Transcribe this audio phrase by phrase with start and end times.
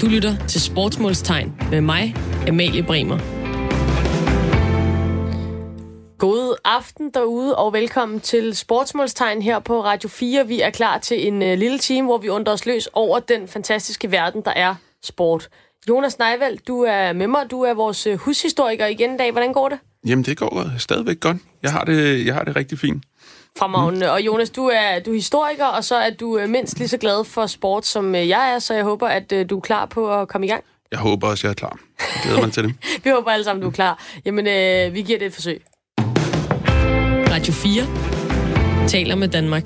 [0.00, 2.16] Du lytter til Sportsmålstegn med mig,
[2.48, 3.18] Amalie Bremer.
[6.18, 10.46] God aften derude, og velkommen til Sportsmålstegn her på Radio 4.
[10.46, 13.48] Vi er klar til en uh, lille time, hvor vi undrer os løs over den
[13.48, 15.48] fantastiske verden, der er sport.
[15.88, 17.50] Jonas Neivald, du er med mig.
[17.50, 19.32] Du er vores uh, hushistoriker igen i dag.
[19.32, 19.78] Hvordan går det?
[20.06, 21.36] Jamen, det går stadigvæk godt.
[21.62, 23.04] Jeg har det, jeg har det rigtig fint.
[23.58, 24.06] Fremragende.
[24.06, 24.12] Mm.
[24.12, 26.98] Og Jonas, du er, du er historiker, og så er du øh, mindst lige så
[26.98, 29.86] glad for sport, som øh, jeg er, så jeg håber, at øh, du er klar
[29.86, 30.64] på at komme i gang.
[30.90, 31.78] Jeg håber også, jeg er klar.
[31.98, 32.74] Jeg glæder mig til det.
[33.04, 34.04] vi håber alle sammen, du er klar.
[34.24, 35.62] Jamen, øh, vi giver det et forsøg.
[37.32, 39.64] Radio 4 taler med Danmark.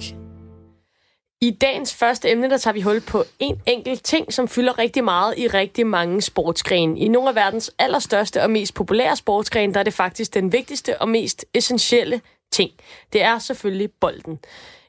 [1.40, 5.04] I dagens første emne, der tager vi hul på en enkelt ting, som fylder rigtig
[5.04, 6.98] meget i rigtig mange sportsgrene.
[6.98, 11.00] I nogle af verdens allerstørste og mest populære sportsgrene, der er det faktisk den vigtigste
[11.00, 12.20] og mest essentielle
[12.56, 12.70] ting.
[13.12, 14.38] Det er selvfølgelig bolden.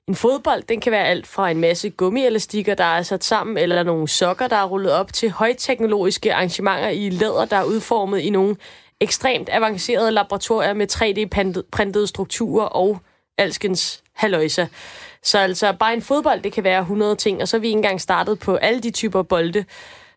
[0.08, 3.84] En fodbold, den kan være alt fra en masse gummielastikker, der er sat sammen, eller
[3.84, 8.30] nogle sokker, der er rullet op, til højteknologiske arrangementer i læder, der er udformet i
[8.30, 8.56] nogle
[9.00, 13.00] ekstremt avancerede laboratorier med 3D-printede strukturer og
[13.38, 14.66] alskens haløjsa.
[15.24, 18.02] Så altså, bare en fodbold, det kan være 100 ting, og så er vi engang
[18.02, 19.66] startet på alle de typer bolde,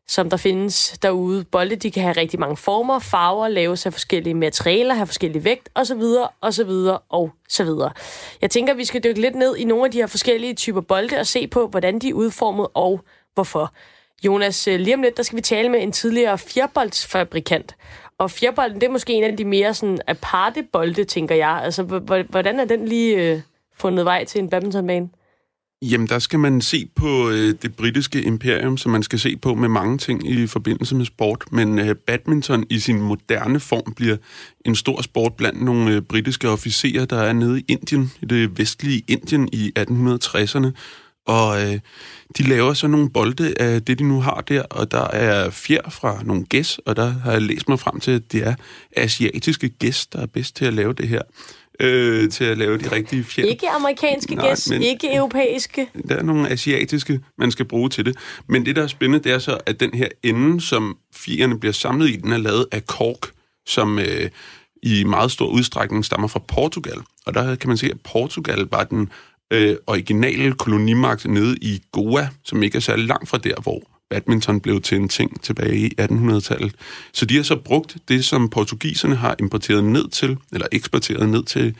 [0.09, 1.45] som der findes derude.
[1.45, 5.69] Bolde, de kan have rigtig mange former, farver, laves af forskellige materialer, have forskellige vægt,
[5.75, 6.03] osv.,
[6.41, 6.71] osv.,
[7.11, 7.93] og så videre.
[8.41, 11.19] Jeg tænker, vi skal dykke lidt ned i nogle af de her forskellige typer bolde
[11.19, 13.01] og se på, hvordan de er udformet og
[13.35, 13.73] hvorfor.
[14.25, 17.77] Jonas, øh, lige om lidt, der skal vi tale med en tidligere fjerboldsfabrikant.
[18.19, 21.61] Og fjerbolden, det er måske en af de mere sådan aparte bolde, tænker jeg.
[21.65, 21.83] Altså,
[22.29, 23.41] hvordan er den lige øh,
[23.77, 25.09] fundet vej til en badmintonbane?
[25.83, 29.55] Jamen, der skal man se på øh, det britiske imperium, som man skal se på
[29.55, 31.45] med mange ting i forbindelse med sport.
[31.53, 34.17] Men øh, badminton i sin moderne form bliver
[34.65, 38.59] en stor sport blandt nogle øh, britiske officerer, der er nede i Indien, i det
[38.59, 40.71] vestlige Indien i 1860'erne.
[41.27, 41.81] Og øh,
[42.39, 45.91] de laver så nogle bolde af det, de nu har der, og der er fjer
[45.91, 48.55] fra nogle gæs, og der har jeg læst mig frem til, at det er
[48.97, 51.23] asiatiske gæs, der er bedst til at lave det her
[51.81, 53.45] øh, til at lave de rigtige fjer.
[53.45, 55.87] Ikke amerikanske Nej, gæs, men ikke europæiske.
[56.09, 58.17] Der er nogle asiatiske, man skal bruge til det.
[58.47, 61.73] Men det, der er spændende, det er så, at den her ende, som fjerne bliver
[61.73, 63.31] samlet i, den er lavet af kork,
[63.67, 64.31] som øh,
[64.83, 66.99] i meget stor udstrækning stammer fra Portugal.
[67.27, 69.11] Og der kan man se, at Portugal var den
[69.51, 74.61] øh, originale kolonimagt nede i Goa, som ikke er særlig langt fra der, hvor badminton
[74.61, 76.75] blev til en ting tilbage i 1800-tallet.
[77.13, 81.43] Så de har så brugt det, som portugiserne har importeret ned til, eller eksporteret ned
[81.43, 81.77] til,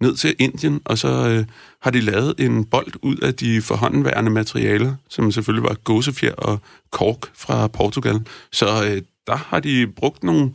[0.00, 1.44] ned til Indien, og så øh,
[1.82, 6.58] har de lavet en bold ud af de forhåndenværende materialer, som selvfølgelig var gåsefjer og
[6.90, 8.20] kork fra Portugal.
[8.52, 10.52] Så øh, der har de brugt nogle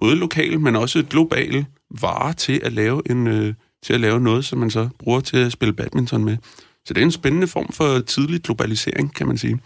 [0.00, 1.66] både lokale, men også globale
[2.00, 5.36] varer til at lave en øh, til at lave noget, som man så bruger til
[5.36, 6.36] at spille badminton med.
[6.84, 9.60] Så det er en spændende form for tidlig globalisering, kan man sige.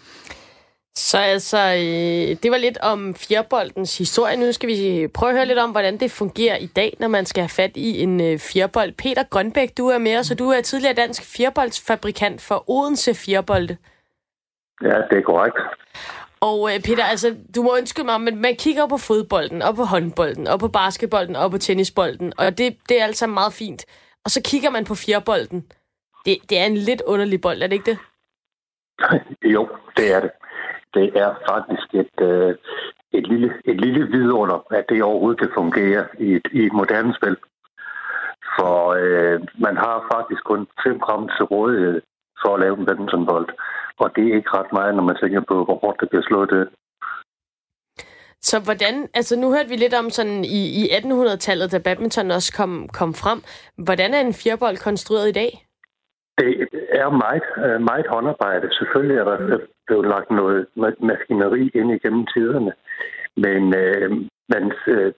[0.95, 4.37] Så altså, øh, det var lidt om fjerboldens historie.
[4.37, 7.27] Nu skal vi prøve at høre lidt om, hvordan det fungerer i dag, når man
[7.27, 8.93] skal have fat i en øh, fjerbold.
[8.93, 13.77] Peter Grønbæk, du er med os, og du er tidligere dansk fjerboldsfabrikant for Odense Fjerbolde.
[14.83, 15.57] Ja, det er korrekt.
[16.41, 19.85] Og øh, Peter, altså, du må undskylde mig, men man kigger på fodbolden, og på
[19.85, 23.87] håndbolden, og på basketbolden, og på tennisbolden, og det, det er altså meget fint.
[24.25, 25.67] Og så kigger man på fjerbolden.
[26.27, 27.99] Det, det er en lidt underlig bold, er det ikke det?
[29.55, 30.31] jo, det er det
[30.95, 32.55] det er faktisk et, øh,
[33.13, 37.15] et, lille, et lille vidunder, at det overhovedet kan fungere i et, i et moderne
[37.15, 37.37] spil.
[38.57, 42.01] For øh, man har faktisk kun 5 gram til rådighed
[42.43, 43.49] for at lave en badmintonbold.
[43.99, 46.51] Og det er ikke ret meget, når man tænker på, hvor hårdt det bliver slået
[46.51, 46.69] det.
[48.43, 52.53] Så hvordan, altså nu hørte vi lidt om sådan i, i 1800-tallet, da badminton også
[52.57, 53.41] kom, kom frem.
[53.85, 55.67] Hvordan er en fjerbold konstrueret i dag?
[56.39, 56.69] Det
[57.01, 58.75] er meget, øh, meget håndarbejde.
[58.79, 60.67] Selvfølgelig er der øh, blevet lagt noget
[61.11, 62.73] maskineri ind igennem tiderne,
[63.37, 64.11] men øh,
[64.53, 65.13] man, øh,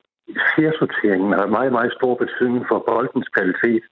[0.55, 3.85] fjersorteringen har meget, meget stor betydning for boldens kvalitet,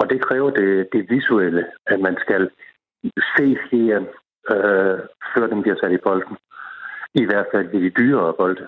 [0.00, 2.50] og det kræver det, det visuelle, at man skal
[3.36, 4.06] se fjeren,
[4.54, 4.98] øh,
[5.32, 6.36] før den bliver sat i bolden.
[7.14, 8.66] I hvert fald i de dyrere bolde.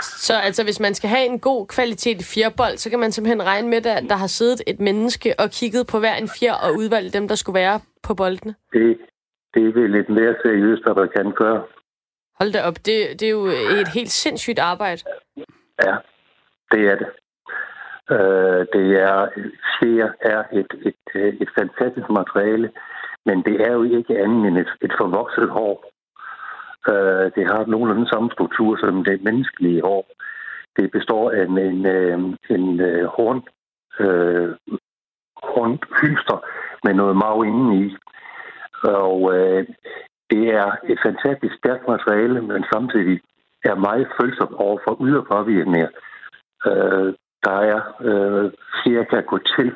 [0.00, 3.46] Så altså, hvis man skal have en god kvalitet i fjerbold, så kan man simpelthen
[3.46, 6.70] regne med, at der har siddet et menneske og kigget på hver en fjer og
[6.78, 8.54] udvalgt dem, der skulle være på boldene?
[8.72, 8.98] Det,
[9.54, 11.62] det er vel lidt mere seriøst, hvad der kan gøre.
[12.40, 13.46] Hold da op, det, det er jo
[13.82, 15.02] et helt sindssygt arbejde.
[15.84, 15.94] Ja,
[16.72, 17.08] det er det.
[18.10, 19.28] Øh, det er,
[19.78, 21.02] fjer er et, et,
[21.42, 22.70] et fantastisk materiale,
[23.26, 25.93] men det er jo ikke andet end et, et forvokset hår.
[26.92, 30.06] Øh, det har nogenlunde samme struktur som det menneskelige hår.
[30.76, 32.80] Det består af en, en, øh, en, en
[33.16, 33.42] horn,
[34.00, 34.48] øh,
[35.42, 36.38] hornhylster
[36.84, 37.96] med noget marv indeni.
[38.82, 39.66] Og øh,
[40.30, 43.20] det er et fantastisk stærkt materiale, men samtidig
[43.64, 45.88] er meget følsom over for ydre påvirkninger.
[46.66, 47.14] Øh,
[47.46, 48.52] der er øh,
[48.82, 49.72] flere kan gå til,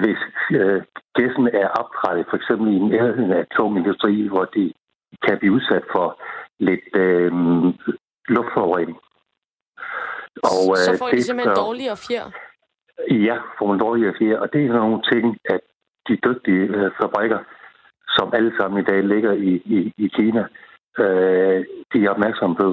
[0.00, 0.22] hvis
[0.60, 0.82] øh,
[1.18, 4.72] gæsten er opdrettet, for eksempel i nærheden af atomindustri, hvor de
[5.26, 6.06] kan blive udsat for
[6.68, 7.30] lidt øh,
[8.34, 8.98] luftforurening.
[10.50, 12.26] Og, øh, så får de simpelthen gør, dårligere fjer?
[13.28, 15.60] Ja, får man dårligere fjer, og det er nogle ting, at
[16.08, 17.40] de dygtige øh, fabrikker,
[18.16, 20.44] som alle sammen i dag ligger i, i, i Kina,
[20.98, 21.58] øh,
[21.92, 22.68] de er opmærksomme på.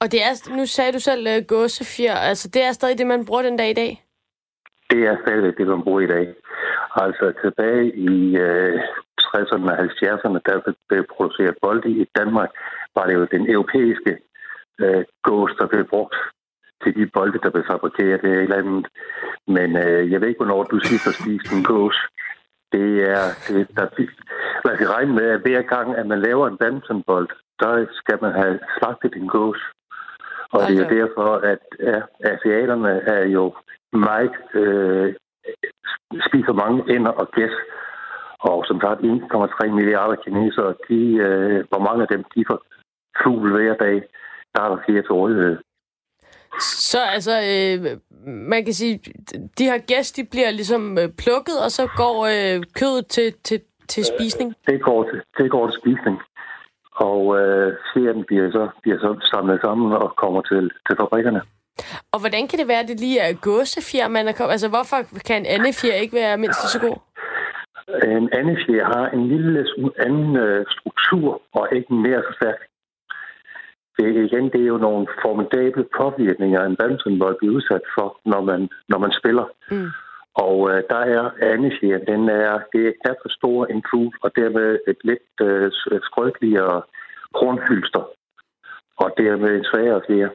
[0.00, 3.26] Og det er, nu sagde du selv uh, gåsefjer, altså det er stadig det, man
[3.26, 4.04] bruger den dag i dag?
[4.90, 6.34] Det er stadig det, man bruger i dag.
[6.96, 8.80] Altså tilbage i øh,
[9.20, 12.50] 60'erne og 70'erne, der blev produceret bolde i Danmark,
[12.94, 14.18] var det jo den europæiske
[14.80, 16.16] øh, gås, der blev brugt
[16.82, 18.86] til de bolde, der blev fabrikeret her i landet.
[19.46, 21.96] Men øh, jeg ved ikke, hvornår du sidst har spist en gås.
[22.72, 23.86] Det er, det, der,
[24.64, 27.28] man kan regne med, at hver gang, at man laver en badmintonbold,
[27.60, 29.60] der skal man have slagtet en gås.
[30.52, 32.00] Og det er derfor, at ja,
[32.32, 33.54] asiaterne er jo
[33.92, 35.14] meget, øh,
[36.28, 37.50] spiser mange ender og gæs.
[38.50, 42.58] Og som sagt, 1,3 milliarder kinesere, de, øh, hvor mange af dem, de får
[43.22, 43.96] fugl hver dag,
[44.54, 45.56] der er der flere til rådighed.
[46.60, 49.00] Så altså, øh, man kan sige,
[49.58, 53.60] de her gæs, de bliver ligesom øh, plukket, og så går øh, kødet til, til,
[53.88, 54.54] til spisning?
[54.66, 56.16] Det går til, det går til spisning.
[56.94, 61.40] Og øh, fjeren bliver så, bliver så samlet sammen og kommer til, til fabrikkerne.
[62.12, 64.52] Og hvordan kan det være, at det lige er gåsefjer, man er kommet?
[64.52, 66.96] Altså, hvorfor kan en anden fjer ikke være mindst så god?
[67.88, 69.66] En anden fjer har en lille
[70.06, 72.60] anden øh, struktur og ikke mere så stærk
[73.98, 78.60] det, igen, det er jo nogle formidable påvirkninger, en badmintonbold bliver udsat for, når man,
[78.88, 79.46] når man spiller.
[79.70, 79.90] Mm.
[80.34, 84.30] Og øh, der er anisjer, den er, det er knap for stor en fugl, og
[84.36, 85.70] dermed et lidt øh,
[86.08, 86.82] skrøbeligere
[87.38, 88.04] hornhylster.
[88.96, 90.30] Og dermed en svagere flere.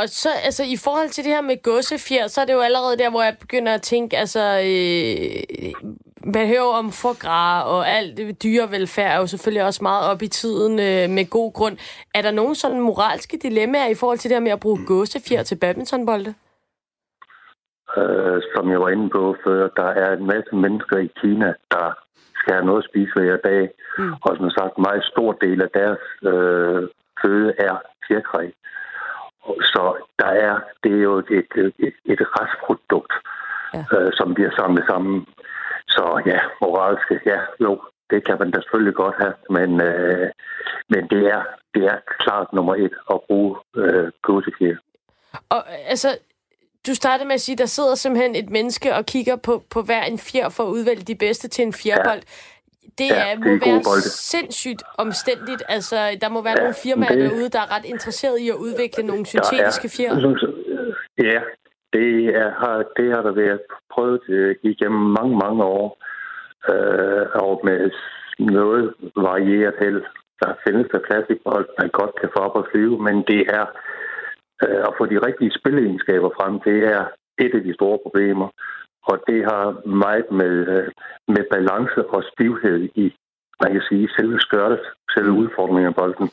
[0.00, 2.98] Og så, altså, i forhold til det her med gåsefjer, så er det jo allerede
[2.98, 5.72] der, hvor jeg begynder at tænke, altså, øh,
[6.34, 10.28] man hører om forgrar, og alt det dyrevelfærd er jo selvfølgelig også meget op i
[10.28, 11.76] tiden øh, med god grund.
[12.14, 15.42] Er der nogen sådan moralske dilemmaer i forhold til det her med at bruge gåsefjer
[15.42, 16.34] til badmintonbolde?
[17.96, 21.86] Øh, som jeg var inde på før, der er en masse mennesker i Kina, der
[22.34, 23.70] skal have noget at spise hver dag.
[23.98, 24.12] Mm.
[24.22, 26.82] Og som sagt, en meget stor del af deres øh,
[27.22, 27.74] føde er
[28.08, 28.50] fjerkræ.
[29.72, 29.82] Så
[30.18, 33.12] der er, det er jo et, et, et, et restprodukt,
[33.74, 33.84] ja.
[33.96, 35.26] øh, som bliver samlet sammen.
[35.96, 40.30] Så ja, moralske, ja, jo, det kan man da selvfølgelig godt have, men, øh,
[40.88, 41.42] men det, er,
[41.74, 44.76] det er klart nummer et at bruge øh, gåsefjer.
[45.48, 45.62] Og
[45.92, 46.18] altså,
[46.86, 49.82] du startede med at sige, at der sidder simpelthen et menneske og kigger på, på
[49.82, 52.22] hver en fjer for at udvælge de bedste til en fjerbold.
[52.26, 52.92] Ja.
[52.98, 54.10] Det, ja, er, må det er være bolde.
[54.32, 55.62] sindssygt omstændigt.
[55.68, 57.30] Altså, der må være ja, nogle firmaer det...
[57.30, 60.12] derude, der er ret interesseret i at udvikle nogle syntetiske fjer.
[61.18, 61.40] Ja,
[61.96, 62.10] det,
[62.42, 63.60] er, har, det har der været
[63.94, 65.88] prøvet øh, igennem mange, mange år.
[66.72, 67.90] Øh, og med
[68.38, 70.02] noget varieret held.
[70.42, 73.66] Der findes der plastikbold, man godt kan få op og flyve, men det er
[74.64, 77.02] øh, at få de rigtige spilleegenskaber frem, det er
[77.44, 78.48] et af de store problemer.
[79.10, 80.88] Og det har meget med, øh,
[81.34, 83.06] med balance og stivhed i,
[83.62, 84.80] man kan sige, selve skørtet,
[85.14, 86.30] selve udfordringen af bolden.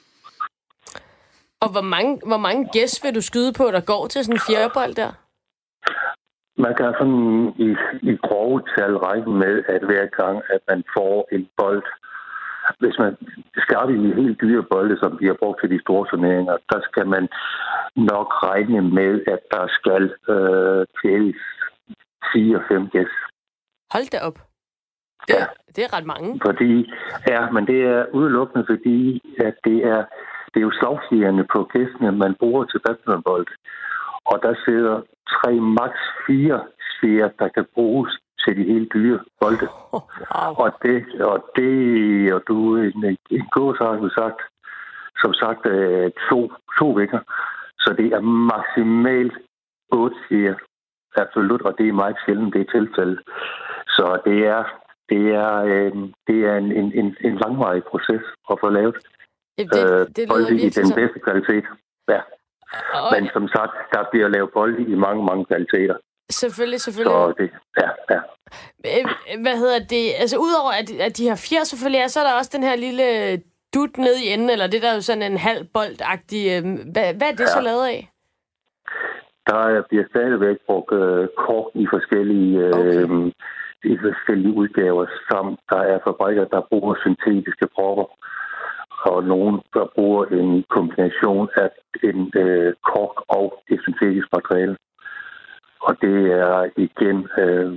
[1.64, 4.46] Og hvor mange, hvor mange gæs vil du skyde på, der går til sådan en
[4.48, 5.12] fjerdebold der?
[6.58, 7.70] Man kan sådan i,
[8.12, 11.84] i grove tal regne med, at hver gang, at man får en bold,
[12.80, 13.18] hvis man
[13.58, 17.08] skal i helt dyre bolde, som vi har brugt til de store turneringer, der skal
[17.08, 17.30] man
[17.96, 21.36] nok regne med, at der skal øh, til
[22.36, 23.14] 4-5 gæs.
[23.94, 24.38] Hold da op.
[25.28, 25.46] Det, ja.
[25.76, 26.40] det er ret mange.
[26.46, 26.92] Fordi,
[27.28, 30.02] ja, men det er udelukkende fordi, at det er,
[30.52, 33.48] det er jo slagsigerne på gæstene, man bruger til badmintonbold.
[34.26, 35.02] Og der sidder
[35.36, 35.92] tre, max
[36.28, 36.60] fire
[36.92, 38.12] sfærer, der kan bruges
[38.44, 39.68] til de helt dyre bolde.
[39.96, 40.02] Oh,
[40.32, 40.66] wow.
[40.66, 44.42] Og det, og det, og du, en, en gås har du sagt,
[45.22, 47.20] som sagt, øh, to, to vækker.
[47.80, 49.38] Så det er maksimalt
[49.92, 50.56] otte sfærer.
[51.16, 53.18] Absolut, og det er meget sjældent, det er tilfælde.
[53.88, 54.64] Så det er,
[55.10, 55.92] det er, øh,
[56.28, 58.96] det er en, en, en, en langvarig proces at få lavet
[59.58, 61.66] det, det, det øh, i den bedste kvalitet.
[62.10, 62.22] Ja.
[62.94, 63.10] Og...
[63.16, 65.96] Men som sagt, der bliver lavet bolde i mange, mange kvaliteter.
[66.30, 67.14] Selvfølgelig, selvfølgelig.
[67.14, 67.50] Så det,
[67.82, 68.20] ja, ja.
[68.90, 69.06] Øh,
[69.42, 70.06] hvad hedder det?
[70.22, 72.76] Altså, udover at, at de har fire selvfølgelig er, så er der også den her
[72.76, 73.08] lille
[73.74, 76.44] dut ned i enden, eller det der er jo sådan en halv boldagtig.
[76.54, 76.64] Øh,
[76.94, 77.56] hvad, hvad er det ja.
[77.58, 78.10] så lavet af?
[79.50, 83.32] Der bliver stadigvæk brugt øh, kort i forskellige øh, okay.
[83.92, 88.06] i forskellige udgaver, samt der er fabrikker, der bruger syntetiske propper,
[89.06, 91.70] og nogen, der bruger en kombination af
[92.04, 94.78] en øh, kork og et syntetisk materiale.
[95.88, 97.70] Og det er igen, øh,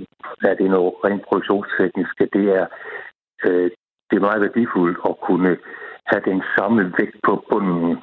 [0.49, 2.65] er det noget rent produktionsteknisk, det er,
[3.45, 3.69] øh,
[4.09, 5.57] det er meget værdifuldt at kunne
[6.05, 7.97] have den samme vægt på bunden,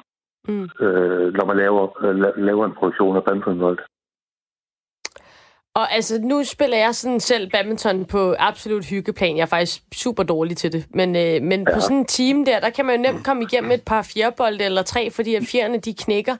[0.47, 0.69] mm.
[0.85, 2.15] øh, når man laver, øh,
[2.49, 3.79] laver en produktion af badmintonbold.
[5.75, 9.37] Og altså, nu spiller jeg sådan selv badminton på absolut hyggeplan.
[9.37, 10.85] Jeg er faktisk super dårlig til det.
[10.89, 11.73] Men, øh, men ja.
[11.73, 14.63] på sådan en team der, der kan man jo nemt komme igennem et par fjerbolde
[14.63, 16.35] eller tre, fordi at fjerne de knækker.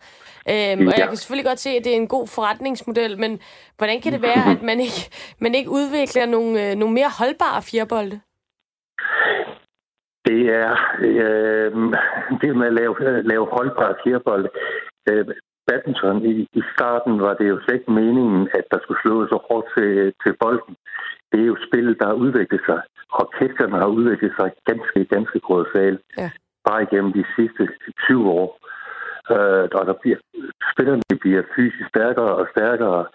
[0.50, 0.88] Øhm, ja.
[0.88, 3.40] Og jeg kan selvfølgelig godt se, at det er en god forretningsmodel, men
[3.78, 5.02] hvordan kan det være, at man ikke,
[5.40, 8.20] man ikke udvikler nogle, øh, nogle mere holdbare fjerbolde?
[10.26, 11.72] Det er øh,
[12.42, 14.50] det med at lave, lave holdbare fjerbolde.
[15.10, 15.26] Øh,
[15.68, 19.40] badminton i, i starten var det jo slet ikke meningen, at der skulle slås så
[19.48, 20.76] hårdt til, til bolden.
[21.32, 22.80] Det er jo spillet, der har udviklet sig.
[23.22, 26.02] Orkestrene har udviklet sig ganske, ganske kolossalt.
[26.18, 26.30] Ja.
[26.68, 27.64] Bare igennem de sidste
[28.08, 28.50] 20 år.
[29.34, 30.20] Øh, og der bliver,
[30.74, 33.06] spillerne bliver fysisk stærkere og stærkere.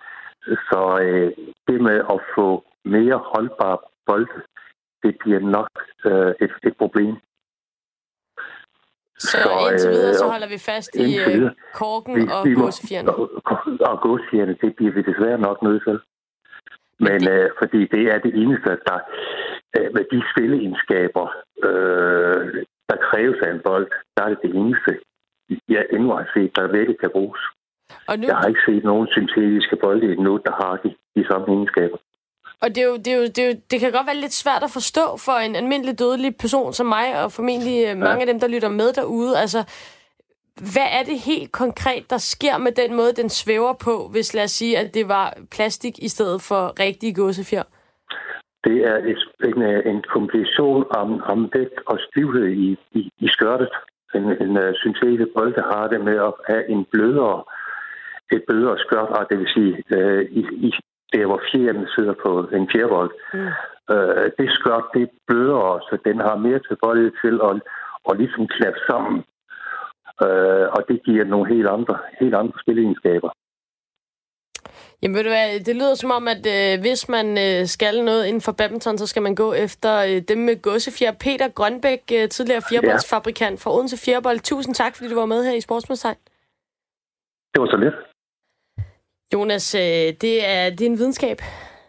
[0.70, 1.30] Så øh,
[1.68, 4.36] det med at få mere holdbare bolde,
[5.02, 5.72] det bliver nok
[6.04, 7.14] øh, et, et problem.
[9.20, 13.08] Så, så indtil videre, så øh, holder vi fast i øh, korken vi, og gåsefjerne.
[13.14, 13.30] Og,
[13.90, 15.98] og gåsefjerne, det bliver vi desværre nok nødt til.
[17.06, 17.30] Men det...
[17.30, 18.98] øh, fordi det er det eneste, der
[19.76, 21.26] øh, med de spilleegenskaber,
[21.68, 23.86] øh, der kræves af en bold,
[24.16, 24.92] der er det det eneste,
[25.68, 27.40] jeg endnu har set, der virkelig kan bruges.
[28.08, 28.26] Og nu...
[28.26, 31.98] Jeg har ikke set nogen syntetiske bolde endnu, der har de, de samme egenskaber.
[32.62, 34.32] Og det, er jo, det, er jo, det, er jo, det kan godt være lidt
[34.32, 37.94] svært at forstå for en almindelig dødelig person som mig, og formentlig øh, ja.
[37.94, 39.38] mange af dem, der lytter med derude.
[39.38, 39.60] Altså,
[40.72, 44.44] hvad er det helt konkret, der sker med den måde, den svæver på, hvis lad
[44.44, 47.62] os sige, at det var plastik i stedet for rigtig gåsefjer?
[48.64, 48.96] Det er
[49.44, 49.62] en,
[49.92, 53.68] en kombination af, af vægt og stivhed i, i, i skørtet.
[54.14, 57.42] En, en uh, syntese bolde har det med at have en blødere,
[58.32, 60.70] et blødere skørt, og det vil sige uh, i, i,
[61.12, 63.10] der hvor fjeren sidder på en fjerbold.
[63.34, 63.50] Mm.
[63.94, 67.54] Øh, det skørt, det bløder, så den har mere tilbøjelighed til at,
[68.08, 69.16] at ligesom klappe sammen.
[70.24, 73.30] Øh, og det giver nogle helt andre, helt andre spillegenskaber.
[75.02, 78.26] Jamen ved du hvad, det lyder som om, at øh, hvis man øh, skal noget
[78.26, 81.12] inden for badminton, så skal man gå efter øh, dem med godsefjer.
[81.12, 83.62] Peter Grønbæk, øh, tidligere fjerboldsfabrikant ja.
[83.62, 84.40] fra Odense Fjerbold.
[84.40, 86.16] Tusind tak, fordi du var med her i Sportsmålstegn.
[87.52, 87.94] Det var så lidt.
[89.32, 91.42] Jonas, øh, det er, det er en videnskab.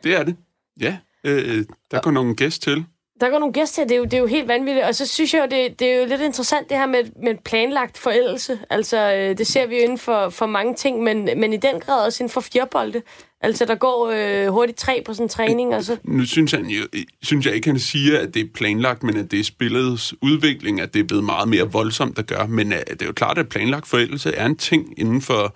[0.03, 0.35] Det er det,
[0.81, 0.97] ja.
[1.23, 2.85] Øh, der går nogle gæst til.
[3.21, 4.85] Der går nogle gæster til, det er jo, det er jo helt vanvittigt.
[4.85, 7.35] Og så synes jeg jo, det, det er jo lidt interessant det her med, med
[7.45, 8.59] planlagt forældelse.
[8.69, 11.79] Altså, øh, det ser vi jo inden for, for mange ting, men, men i den
[11.79, 13.01] grad også inden for fjerbolde.
[13.41, 15.75] Altså, der går øh, hurtigt tre på sådan en træning.
[15.75, 15.97] Og så...
[16.03, 16.83] Nu synes, han jo,
[17.21, 20.81] synes jeg ikke, han siger, at det er planlagt, men at det er spillets udvikling,
[20.81, 22.47] at det er blevet meget mere voldsomt at gøre.
[22.47, 25.55] Men at det er jo klart, at planlagt forældelse er en ting inden for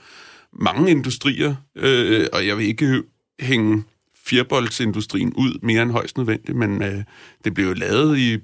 [0.56, 3.04] mange industrier, øh, og jeg vil ikke
[3.40, 3.84] hænge
[4.26, 7.04] fjerboldsindustrien ud mere end højst nødvendigt, men øh,
[7.44, 8.38] det blev jo lavet i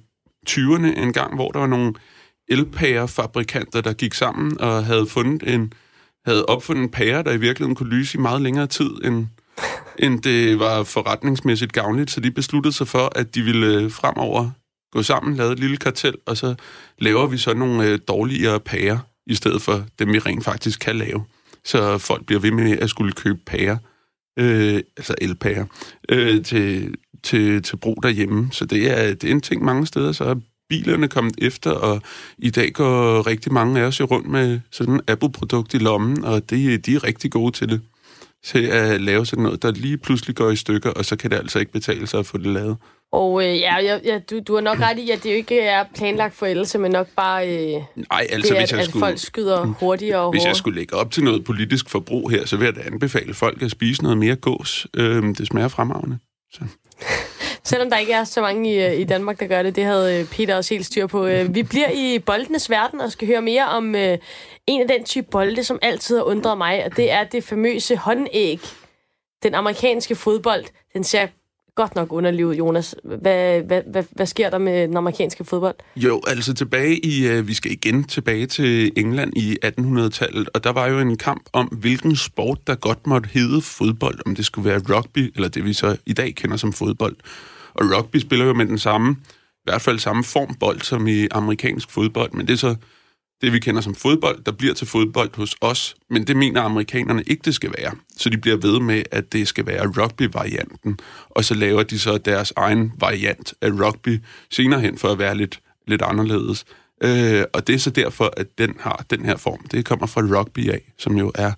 [0.50, 1.94] 20'erne en gang, hvor der var nogle
[2.48, 5.74] elpærefabrikanter, der gik sammen og havde fundet en
[6.26, 9.28] havde opfundet en pære, der i virkeligheden kunne lyse i meget længere tid, end,
[10.00, 14.50] end det var forretningsmæssigt gavnligt, så de besluttede sig for, at de ville øh, fremover
[14.92, 16.56] gå sammen, lave et lille kartel, og så
[17.00, 20.96] laver vi så nogle øh, dårligere pærer, i stedet for dem, vi rent faktisk kan
[20.96, 21.26] lave
[21.66, 23.78] så folk bliver ved med at skulle købe pærer,
[24.40, 25.66] øh, altså elpærer,
[26.10, 28.50] øh, til, til, til brug derhjemme.
[28.52, 30.36] Så det er, det er en ting mange steder, så er
[30.70, 32.02] bilerne kommet efter, og
[32.38, 36.26] i dag går rigtig mange af os jo rundt med sådan en Apple-produkt i lommen,
[36.26, 37.82] og det, de er rigtig gode til det.
[38.44, 41.38] Til at lave sådan noget, der lige pludselig går i stykker, og så kan det
[41.38, 42.78] altså ikke betale sig at få det lavet.
[43.12, 45.60] Og øh, ja, ja, ja du, du har nok ret i, at det jo ikke
[45.60, 49.18] er planlagt forældelse, men nok bare øh, Nej, altså, det, hvis at, jeg at folk
[49.18, 52.66] skyder hurtigere og Hvis jeg skulle lægge op til noget politisk forbrug her, så vil
[52.66, 54.88] jeg da anbefale folk at spise noget mere gås.
[54.98, 56.20] Øh, det smager fremragende.
[56.54, 56.62] Så.
[57.64, 60.20] Selvom der ikke er så mange i, øh, i Danmark, der gør det, det havde
[60.20, 61.26] øh, Peter også helt styr på.
[61.26, 64.18] Øh, vi bliver i boldenes verden og skal høre mere om øh,
[64.68, 67.96] en af den type bolde, som altid har undret mig, og det er det famøse
[67.96, 68.60] håndæg.
[69.44, 71.28] Den amerikanske fodbold, den ser
[71.76, 72.96] godt nok underlig ud, Jonas.
[73.04, 75.76] Hvad, hvad, hvad, hvad sker der med den amerikanske fodbold?
[75.96, 80.72] Jo, altså tilbage i, uh, vi skal igen tilbage til England i 1800-tallet, og der
[80.72, 84.70] var jo en kamp om, hvilken sport, der godt måtte hedde fodbold, om det skulle
[84.70, 87.16] være rugby, eller det vi så i dag kender som fodbold.
[87.74, 91.28] Og rugby spiller jo med den samme, i hvert fald samme form bold som i
[91.32, 92.76] amerikansk fodbold, men det er så
[93.42, 97.24] det, vi kender som fodbold, der bliver til fodbold hos os, men det mener amerikanerne
[97.28, 97.92] ikke, det skal være.
[98.18, 102.18] Så de bliver ved med, at det skal være rugby-varianten, og så laver de så
[102.18, 104.20] deres egen variant af rugby
[104.50, 106.66] senere hen for at være lidt, lidt anderledes.
[107.04, 109.68] Øh, og det er så derfor, at den har den her form.
[109.72, 111.52] Det kommer fra rugby af, som jo er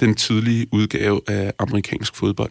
[0.00, 2.50] den tidlige udgave af amerikansk fodbold.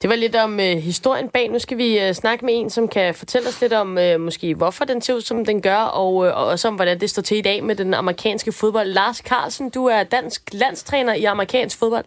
[0.00, 1.46] Det var lidt om øh, historien bag.
[1.48, 4.54] Nu skal vi øh, snakke med en, som kan fortælle os lidt om, øh, måske
[4.54, 7.22] hvorfor den ser ud, som den gør, og, øh, og også om, hvordan det står
[7.22, 8.88] til i dag med den amerikanske fodbold.
[9.00, 12.06] Lars Carlsen, du er dansk landstræner i amerikansk fodbold.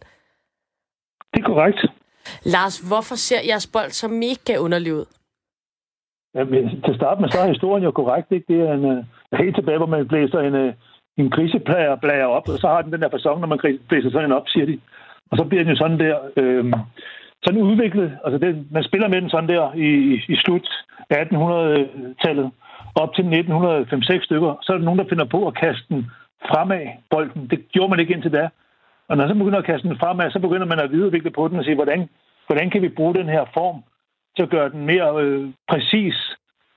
[1.33, 1.79] Det er korrekt.
[2.55, 5.05] Lars, hvorfor ser jeres bold så mega underlig ud?
[6.35, 8.31] Jamen, til start med, så er historien jo korrekt.
[8.31, 8.53] Ikke?
[8.53, 10.73] Det er en, uh, helt tilbage, hvor man blæser en, uh,
[11.17, 14.37] en griseplager op, og så har den den der fasong, når man blæser sådan en
[14.39, 14.79] op, siger de.
[15.31, 16.17] Og så bliver den jo sådan der...
[16.37, 16.73] Øh,
[17.43, 18.17] sådan udviklet.
[18.25, 19.89] Altså det, man spiller med den sådan der i,
[20.27, 20.67] i slut
[21.13, 22.51] 1800-tallet
[22.95, 24.51] op til 1905-6 stykker.
[24.61, 26.11] Så er der nogen, der finder på at kaste den
[26.49, 27.47] fremad, bolden.
[27.47, 28.49] Det gjorde man ikke indtil da.
[29.07, 31.47] Og når man så begynder at kaste den fremad, så begynder man at videreudvikle på
[31.47, 32.09] den og sige, hvordan,
[32.47, 33.83] hvordan kan vi bruge den her form
[34.35, 36.15] til at gøre den mere øh, præcis,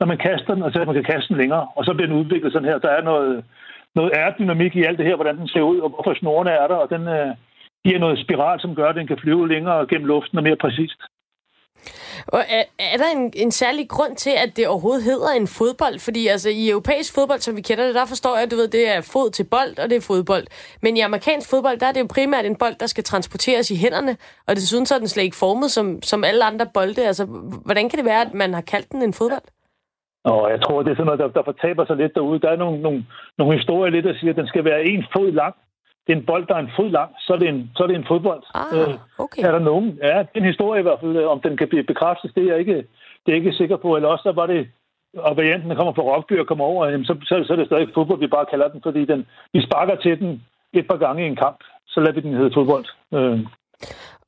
[0.00, 1.66] når man kaster den, og så man kan kaste den længere.
[1.76, 2.78] Og så bliver den udviklet sådan her.
[2.78, 3.44] Der er noget,
[3.94, 6.74] noget aerodynamik i alt det her, hvordan den ser ud, og hvorfor snorene er der,
[6.74, 7.30] og den, øh,
[7.84, 11.00] giver noget spiral, som gør, at den kan flyve længere gennem luften og mere præcist.
[12.26, 15.98] Og er, er der en, en særlig grund til, at det overhovedet hedder en fodbold?
[16.06, 18.68] Fordi altså, i europæisk fodbold, som vi kender det, der forstår jeg, at du ved,
[18.68, 20.46] det er fod til bold, og det er fodbold.
[20.82, 23.76] Men i amerikansk fodbold, der er det jo primært en bold, der skal transporteres i
[23.76, 24.16] hænderne,
[24.48, 27.06] og desuden så er den slet ikke formet som, som alle andre bolde.
[27.10, 27.24] Altså,
[27.64, 29.48] hvordan kan det være, at man har kaldt den en fodbold?
[30.24, 32.40] Og jeg tror, det er sådan noget, der, der fortaber sig lidt derude.
[32.40, 33.04] Der er nogle, nogle,
[33.38, 35.54] nogle historier lidt, der siger, at den skal være en fod lang,
[36.06, 37.86] det er en bold, der er en fod lang, så er det en, så er
[37.86, 38.42] det en fodbold.
[38.54, 39.42] Ah, øh, okay.
[39.42, 39.98] Er der nogen?
[40.02, 41.24] Ja, det er en historie i hvert fald.
[41.24, 42.76] Om den kan blive bekræftet, det er jeg ikke,
[43.22, 43.96] det er jeg ikke sikker på.
[43.96, 44.68] Eller også så var det,
[45.16, 47.66] og varianten, der kommer fra Rockby og kommer over, jamen, så, så, så er det
[47.66, 50.42] stadig fodbold, vi bare kalder den, fordi den, vi sparker til den
[50.72, 52.86] et par gange i en kamp, så lader vi den hedde fodbold.
[53.14, 53.38] Øh.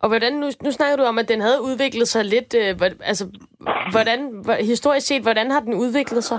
[0.03, 2.55] Og hvordan, nu, nu snakker du om, at den havde udviklet sig lidt.
[2.55, 3.25] Øh, altså,
[3.91, 6.39] hvordan, historisk set, hvordan har den udviklet sig?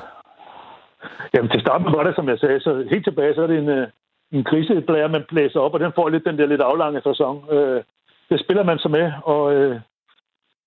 [1.33, 3.69] Jamen, til starten var det, som jeg sagde, så helt tilbage, så er det en,
[3.69, 3.87] øh,
[4.31, 7.51] en griseblære, man blæser op, og den får lidt den der lidt aflange fasong.
[7.51, 7.83] Øh,
[8.29, 9.79] det spiller man så med, og, øh,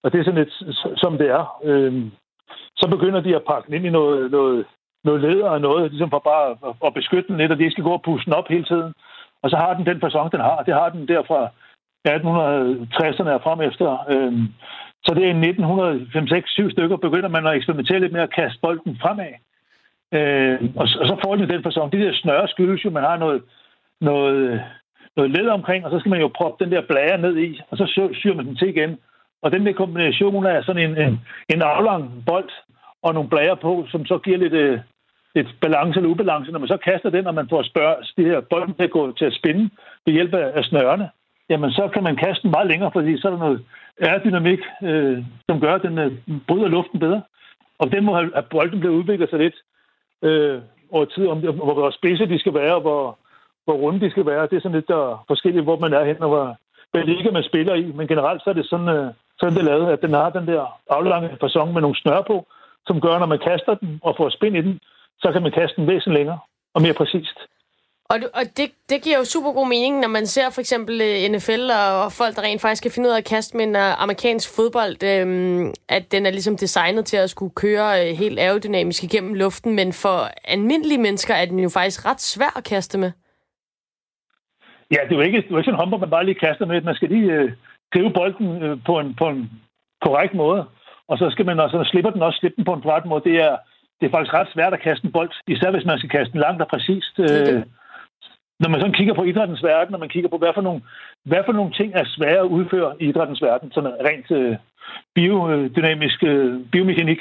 [0.02, 0.54] og det er sådan lidt,
[0.96, 1.44] som det er.
[1.64, 1.92] Øh,
[2.76, 4.66] så begynder de at pakke den ind i noget, noget,
[5.04, 7.84] noget læder og noget, ligesom for bare at, at beskytte den lidt, og de skal
[7.84, 8.92] gå og puste den op hele tiden.
[9.42, 10.62] Og så har den den fasong, den har.
[10.62, 11.40] Det har den der fra
[12.08, 13.88] 1860'erne og frem efter.
[14.12, 14.32] Øh,
[15.04, 15.40] så det er i
[16.66, 19.34] 1905-6-7 stykker, begynder man at eksperimentere lidt med at kaste bolden fremad.
[20.12, 21.92] Øh, og, og så får den den person.
[21.92, 23.42] De der snøre skyldes jo, man har noget,
[24.00, 24.62] noget,
[25.16, 27.76] noget led omkring, og så skal man jo proppe den der blære ned i, og
[27.76, 28.98] så syr man den til igen.
[29.42, 32.50] Og den der kombination af sådan en, en, en aflang bold
[33.02, 34.78] og nogle blære på, som så giver lidt, øh,
[35.34, 36.52] lidt balance eller ubalance.
[36.52, 39.12] Når man så kaster den, og man får spørg, de her bolden til at gå
[39.12, 39.70] til at spinde
[40.06, 41.10] ved hjælp af snørene,
[41.50, 43.64] jamen så kan man kaste den meget længere, fordi så er der noget
[44.00, 45.18] aerodynamik, øh,
[45.50, 46.12] som gør, at den øh,
[46.48, 47.22] bryder luften bedre.
[47.78, 49.54] Og den må have, at bolden bliver udviklet sig lidt
[50.22, 53.18] øh, over tid, om, hvor, hvor spidse de skal være, og hvor,
[53.64, 54.46] hvor runde de skal være.
[54.46, 56.56] Det er sådan lidt der forskelligt, hvor man er hen, og hvor,
[56.90, 57.84] hvad liga man spiller i.
[57.92, 60.46] Men generelt så er det sådan, øh, sådan det er lavet, at den har den
[60.46, 62.46] der aflange fasong med nogle snøre på,
[62.86, 64.80] som gør, når man kaster den og får spin i den,
[65.22, 66.38] så kan man kaste den væsentligt længere
[66.74, 67.38] og mere præcist.
[68.12, 71.30] Og, og det, det giver jo super god mening, når man ser for eksempel øh,
[71.32, 73.76] NFL og, og folk, der rent faktisk kan finde ud af at kaste med en
[73.76, 78.38] uh, amerikansk fodbold, øhm, at den er ligesom designet til at skulle køre uh, helt
[78.38, 82.98] aerodynamisk igennem luften, men for almindelige mennesker er den jo faktisk ret svær at kaste
[82.98, 83.10] med.
[84.94, 86.66] Ja, det er jo ikke, det er ikke sådan en håndbold, man bare lige kaster
[86.66, 86.80] med.
[86.80, 87.52] Man skal lige øh,
[87.94, 89.50] drive bolden øh, på, en, på en
[90.04, 90.64] korrekt måde,
[91.08, 93.24] og så skal man også, så slipper den også slippe den på en korrekt måde.
[93.24, 93.56] Det er,
[94.00, 96.40] det er faktisk ret svært at kaste en bold, især hvis man skal kaste den
[96.40, 97.14] langt og præcist.
[97.18, 97.64] Øh, det
[98.60, 100.80] når man sådan kigger på idrættens verden, når man kigger på, hvad for nogle,
[101.24, 104.56] hvad for nogle ting er svære at udføre i idrættens verden, sådan rent øh,
[105.14, 107.20] biodynamisk øh, biomekanik,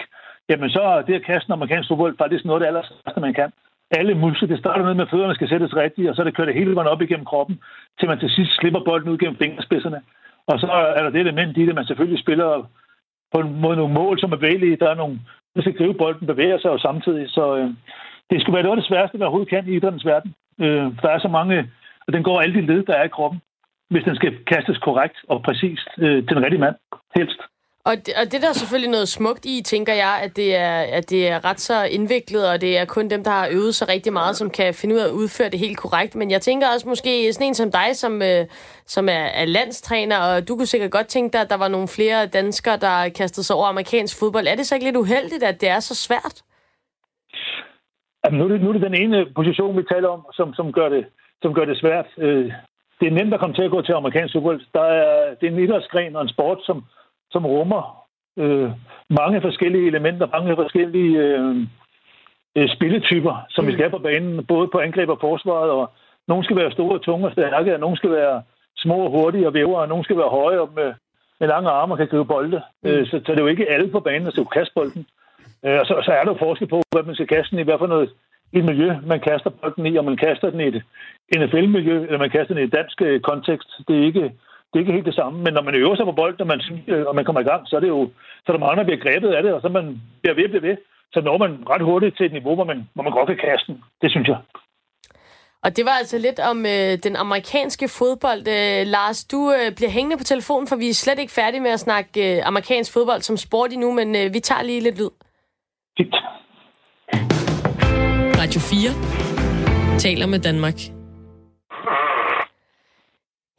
[0.50, 3.34] jamen så er det at kaste en amerikansk fodbold faktisk noget af det allerstørste, man
[3.34, 3.52] kan.
[3.92, 6.54] Alle muskler, det starter med, med fødderne skal sættes rigtigt, og så er det kørt
[6.54, 7.60] hele vejen op igennem kroppen,
[8.00, 10.02] til man til sidst slipper bolden ud gennem fingerspidserne.
[10.48, 12.70] Og så er der det element i det, man selvfølgelig spiller
[13.34, 14.78] på en måde nogle mål, som er bevægelige.
[14.78, 15.20] Der er nogle,
[15.56, 17.30] der skal gribe bolden, bevæger sig jo samtidig.
[17.30, 17.70] Så øh,
[18.30, 20.34] det skulle være noget af det sværeste, man overhovedet kan i idrættens verden.
[20.64, 21.58] Øh, der er så mange,
[22.08, 23.40] og den går alle de led, der er i kroppen,
[23.90, 26.76] hvis den skal kastes korrekt og præcist øh, til den rigtige mand,
[27.16, 27.40] helst.
[27.90, 30.80] Og det, og det der er selvfølgelig noget smukt i, tænker jeg, at det, er,
[30.80, 33.90] at det er ret så indviklet, og det er kun dem, der har øvet sig
[33.90, 36.16] rigtig meget, som kan finde ud af at udføre det helt korrekt.
[36.16, 38.46] Men jeg tænker også måske sådan en som dig, som, øh,
[38.86, 41.88] som er, er landstræner, og du kunne sikkert godt tænke dig, at der var nogle
[41.88, 44.48] flere danskere, der kastede sig over amerikansk fodbold.
[44.48, 46.42] Er det så ikke lidt uheldigt, at det er så svært?
[48.28, 50.72] Jamen, nu, er det, nu er det den ene position, vi taler om, som, som,
[50.72, 51.06] gør, det,
[51.42, 52.06] som gør det svært.
[52.18, 52.52] Øh,
[53.00, 54.62] det er nemt at komme til at gå til amerikansk fodbold.
[54.74, 56.84] Der er, det er en idrætsgren og en sport, som,
[57.32, 58.70] som rummer øh,
[59.10, 61.56] mange forskellige elementer, mange forskellige øh,
[62.56, 63.68] øh, spilletyper, som mm.
[63.68, 65.72] vi skal på banen, både på angreb og forsvaret.
[65.72, 65.92] Og
[66.28, 68.42] nogle skal være store, tunge og stærke, og nogle skal være
[68.78, 70.94] små og hurtige og vævere, og nogle skal være høje og med,
[71.40, 72.62] med lange arme og kan gribe bolde.
[72.84, 72.90] Mm.
[72.90, 75.06] Øh, så, så det er jo ikke alle på banen, der skal kaste bolden.
[75.68, 77.68] Øh, og så, så er der jo forskel på, hvad man skal kaste den i,
[77.68, 78.10] hvad for noget
[78.54, 80.84] et miljø, man kaster bolden i, om man kaster den i et
[81.40, 83.70] NFL-miljø, eller man kaster den i et dansk øh, kontekst.
[83.88, 84.26] Det er ikke,
[84.70, 85.38] det er ikke helt det samme.
[85.46, 87.62] Men når man øver sig på bolden, og man, øh, og man kommer i gang,
[87.68, 88.10] så er det jo,
[88.46, 90.78] så der mange, der bliver grebet af det, og så man bliver ved, bliver ved.
[91.14, 93.72] Så når man ret hurtigt til et niveau, hvor man, hvor man godt kan kaste
[93.72, 93.84] den.
[94.02, 94.38] Det synes jeg.
[95.64, 98.48] Og det var altså lidt om øh, den amerikanske fodbold.
[98.48, 101.72] Øh, Lars, du øh, bliver hængende på telefonen, for vi er slet ikke færdige med
[101.72, 105.10] at snakke øh, amerikansk fodbold som sport endnu, men øh, vi tager lige lidt lyd.
[105.98, 106.16] Fint.
[108.40, 110.74] Radio 4 taler med Danmark.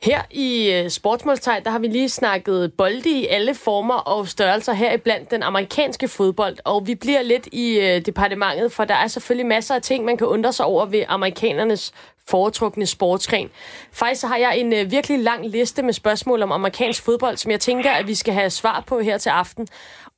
[0.02, 4.72] Her i øh, Sportsmålstegn, der har vi lige snakket bolde i alle former og størrelser
[4.72, 6.56] her iblandt den amerikanske fodbold.
[6.64, 10.16] Og vi bliver lidt i øh, departementet, for der er selvfølgelig masser af ting, man
[10.16, 11.92] kan undre sig over ved amerikanernes
[12.28, 13.50] foretrukne sportsgren.
[13.92, 17.50] Faktisk så har jeg en øh, virkelig lang liste med spørgsmål om amerikansk fodbold, som
[17.50, 19.68] jeg tænker, at vi skal have svar på her til aften.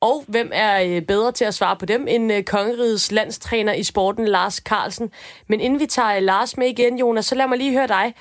[0.01, 3.83] Og hvem er øh, bedre til at svare på dem end øh, kongerigets landstræner i
[3.83, 5.11] sporten, Lars Carlsen.
[5.49, 8.15] Men inden vi tager øh, Lars med igen, Jonas, så lad mig lige høre dig.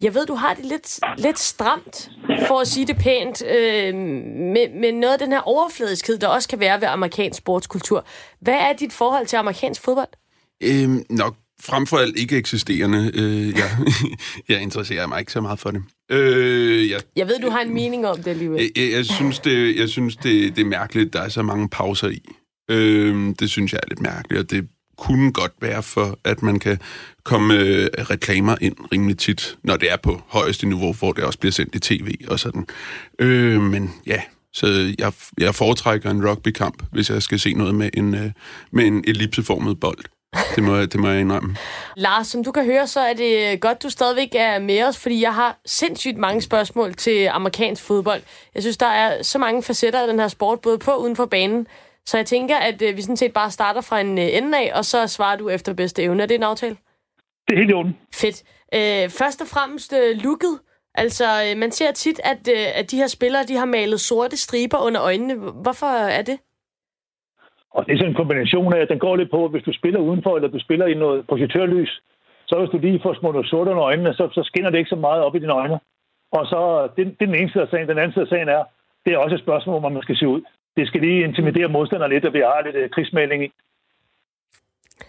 [0.00, 2.10] Jeg ved, du har det lidt, lidt stramt,
[2.46, 6.48] for at sige det pænt, øh, med, med noget af den her overfladiskhed, der også
[6.48, 8.04] kan være ved amerikansk sportskultur.
[8.40, 10.08] Hvad er dit forhold til amerikansk fodbold?
[10.62, 11.34] Øhm, nok
[11.64, 13.10] frem for alt ikke eksisterende.
[13.14, 13.70] Øh, jeg,
[14.48, 15.82] jeg interesserer mig ikke så meget for det.
[16.10, 18.60] Øh, jeg, jeg ved, du har en mening om det alligevel.
[18.60, 21.42] Jeg, jeg, jeg synes, det, jeg synes det, det er mærkeligt, at der er så
[21.42, 22.22] mange pauser i.
[22.70, 26.58] Øh, det synes jeg er lidt mærkeligt, og det kunne godt være for, at man
[26.58, 26.78] kan
[27.24, 31.38] komme øh, reklamer ind rimelig tit, når det er på højeste niveau, hvor det også
[31.38, 32.66] bliver sendt i tv og sådan.
[33.18, 34.22] Øh, men ja,
[34.52, 38.30] så jeg, jeg foretrækker en rugbykamp, hvis jeg skal se noget med en, øh,
[38.72, 40.04] med en ellipseformet bold.
[40.56, 41.56] Det må, det må jeg indrømme.
[41.96, 45.22] Lars, som du kan høre, så er det godt, du stadigvæk er med os, fordi
[45.22, 48.22] jeg har sindssygt mange spørgsmål til amerikansk fodbold.
[48.54, 51.16] Jeg synes, der er så mange facetter af den her sport, både på og uden
[51.16, 51.66] for banen.
[52.06, 54.72] Så jeg tænker, at øh, vi sådan set bare starter fra en øh, ende af,
[54.74, 56.22] og så svarer du efter bedste evne.
[56.22, 56.76] Er det en aftale?
[57.48, 57.96] Det er helt i orden.
[58.14, 58.42] Fedt.
[58.74, 60.58] Øh, først og fremmest øh, looket.
[60.94, 64.36] Altså, øh, man ser tit, at, øh, at de her spillere, de har malet sorte
[64.36, 65.34] striber under øjnene.
[65.34, 66.38] Hvorfor er det?
[67.76, 70.00] Og det er sådan en kombination af, den går lidt på, at hvis du spiller
[70.00, 72.02] udenfor, eller du spiller i noget projektørlys,
[72.46, 74.94] så hvis du lige får små noget sort under øjnene, så, så skinner det ikke
[74.94, 75.78] så meget op i dine øjne.
[76.32, 77.88] Og så, det, det er den ene side af sagen.
[77.88, 78.62] Den anden side af sagen er,
[79.04, 80.42] det er også et spørgsmål, hvor man skal se ud.
[80.76, 83.50] Det skal lige intimidere modstanderne lidt, og vi har lidt uh, krigsmelding i.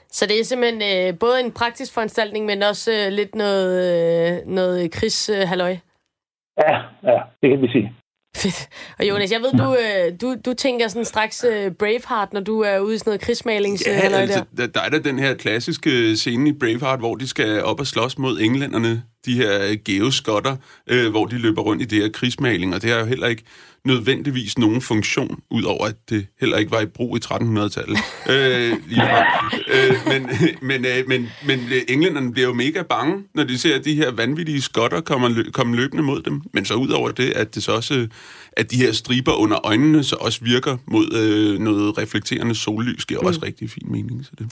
[0.07, 4.47] Så det er simpelthen øh, både en praktisk foranstaltning, men også øh, lidt noget, øh,
[4.47, 5.71] noget krigshalløj?
[5.71, 5.77] Øh,
[6.57, 6.73] ja,
[7.03, 7.93] ja, det kan vi sige.
[8.35, 8.69] Fedt.
[8.99, 12.59] Og Jonas, jeg ved, du, øh, du, du tænker sådan straks øh, Braveheart, når du
[12.59, 14.67] er ude i sådan noget krigsmalings ja, altså, der.
[14.67, 18.17] der er der den her klassiske scene i Braveheart, hvor de skal op og slås
[18.17, 20.55] mod englænderne, de her geoskotter,
[20.89, 23.43] øh, hvor de løber rundt i det her krigsmaling, og det er jo heller ikke
[23.85, 27.99] nødvendigvis nogen funktion, udover at det heller ikke var i brug i 1300-tallet.
[28.29, 28.71] øh,
[29.73, 30.29] øh, men,
[30.61, 34.61] men, øh, men, men englænderne bliver jo mega bange, når de ser de her vanvittige
[34.61, 36.41] skotter komme, lø- komme løbende mod dem.
[36.53, 38.07] Men så udover det, at det så også
[38.57, 43.21] at de her striber under øjnene så også virker mod øh, noget reflekterende sollys, giver
[43.21, 43.27] mm.
[43.27, 44.25] også rigtig fin mening.
[44.25, 44.51] Så det.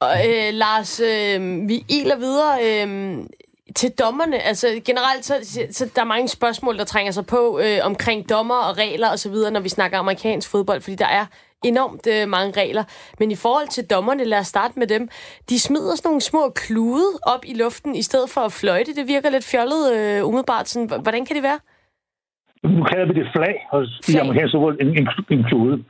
[0.00, 2.86] Og, øh, Lars, øh, vi iler videre.
[2.86, 3.24] Øh,
[3.76, 5.34] til dommerne, altså generelt, så,
[5.70, 9.18] så der er mange spørgsmål, der trænger sig på øh, omkring dommer og regler og
[9.18, 11.26] så videre, når vi snakker amerikansk fodbold, fordi der er
[11.64, 12.84] enormt øh, mange regler.
[13.18, 15.08] Men i forhold til dommerne, lad os starte med dem.
[15.50, 18.94] De smider sådan nogle små klude op i luften, i stedet for at fløjte.
[18.94, 20.68] Det virker lidt fjollet øh, umiddelbart.
[20.68, 21.58] Sådan, hvordan kan det være?
[22.76, 24.14] Nu kalder vi det flag hos flag.
[24.14, 25.84] i amerikansk fodbold, en, en, en klude.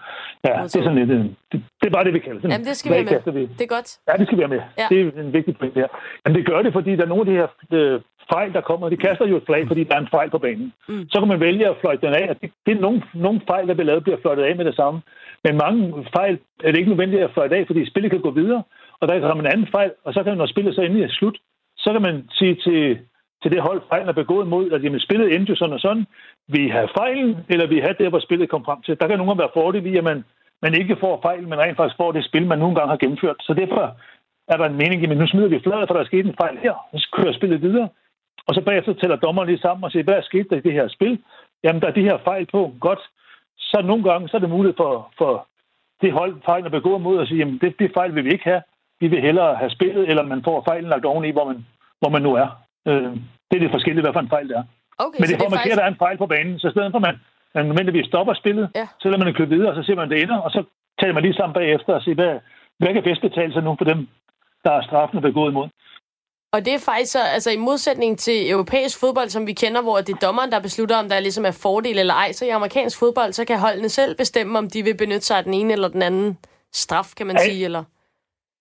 [0.44, 1.11] Ja, det er sådan lidt...
[1.52, 2.50] Det, det er bare det, vi kalder det.
[2.52, 3.33] Jamen, det skal vi med.
[3.33, 3.42] Vi.
[3.59, 3.88] Det er godt.
[4.09, 4.62] Ja, det skal vi have med.
[4.78, 4.87] Ja.
[4.90, 5.88] Det er en vigtig point her.
[6.24, 8.00] Men det gør det, fordi der er nogle af de her øh,
[8.33, 8.88] fejl, der kommer.
[8.88, 10.72] De kaster jo et flag, fordi der er en fejl på banen.
[10.88, 11.09] Mm.
[11.11, 12.37] Så kan man vælge at fløjte den af.
[12.40, 15.00] Det, det er nogle, nogle fejl, der bliver lavet, bliver fløjtet af med det samme.
[15.44, 18.62] Men mange fejl er det ikke nødvendigt at fløjte af, fordi spillet kan gå videre.
[19.00, 21.37] Og der kommer en anden fejl, og så kan, når spillet så endelig er slut,
[21.76, 22.98] så kan man sige til,
[23.42, 26.07] til det hold, fejlen er begået mod, at jamen, spillet endte jo sådan og sådan.
[26.48, 29.00] Vi har fejlen, eller vi har det, hvor spillet kom frem til.
[29.00, 30.24] Der kan nogle være fordele i, at man
[30.64, 33.37] man ikke får fejl, men rent faktisk får det spil, man nogle gange har gennemført.
[33.40, 33.85] Så derfor
[34.48, 36.40] er der en mening i, men nu smider vi fladet, for der er sket en
[36.42, 37.88] fejl her, og så kører spillet videre.
[38.46, 40.72] Og så bagefter tæller dommeren lige sammen og siger, hvad er sket der i det
[40.72, 41.18] her spil?
[41.64, 42.74] Jamen, der er de her fejl på.
[42.80, 43.02] Godt.
[43.59, 45.48] Så nogle gange så er det muligt for, for
[46.02, 48.44] det hold, fejlen er begået mod at sige, jamen, det, det fejl vil vi ikke
[48.44, 48.62] have.
[49.00, 51.66] vi vil hellere have spillet, eller man får fejlen lagt oveni, hvor man,
[52.00, 52.48] hvor man nu er.
[52.88, 53.12] Øh,
[53.48, 54.64] det er det forskellige, hvad for en fejl det er.
[54.98, 55.72] Okay, Men det får man faktisk...
[55.72, 57.16] at der er en fejl på banen, så i stedet for, at man,
[57.54, 58.87] man nødvendigvis stopper spillet, Ja.
[59.00, 60.61] så lader man det købe videre, og så ser man det ender, og så
[61.00, 62.33] taler man lige sammen bagefter og siger, hvad,
[62.78, 64.09] hvad kan bedst betale sig nu for dem,
[64.64, 65.68] der er straffen begået imod.
[66.54, 69.96] Og det er faktisk så, altså i modsætning til europæisk fodbold, som vi kender, hvor
[69.96, 72.98] det er dommeren, der beslutter, om der ligesom er fordel eller ej, så i amerikansk
[72.98, 75.88] fodbold, så kan holdene selv bestemme, om de vil benytte sig af den ene eller
[75.88, 76.38] den anden
[76.72, 77.42] straf, kan man Ja.
[77.44, 77.85] sige, eller...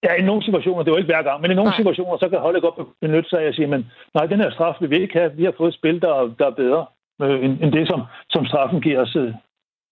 [0.04, 1.78] Ja, i nogle situationer, det er jo ikke hver gang, men i nogle Nej.
[1.78, 4.76] situationer, så kan holdet godt benytte sig af at sige, men nej, den her straf
[4.82, 5.32] vil vi ikke have.
[5.36, 6.86] Vi har fået et spil, der, er- der er bedre
[7.22, 9.16] øh, end, end det, som, som straffen giver os.
[9.16, 9.34] øh.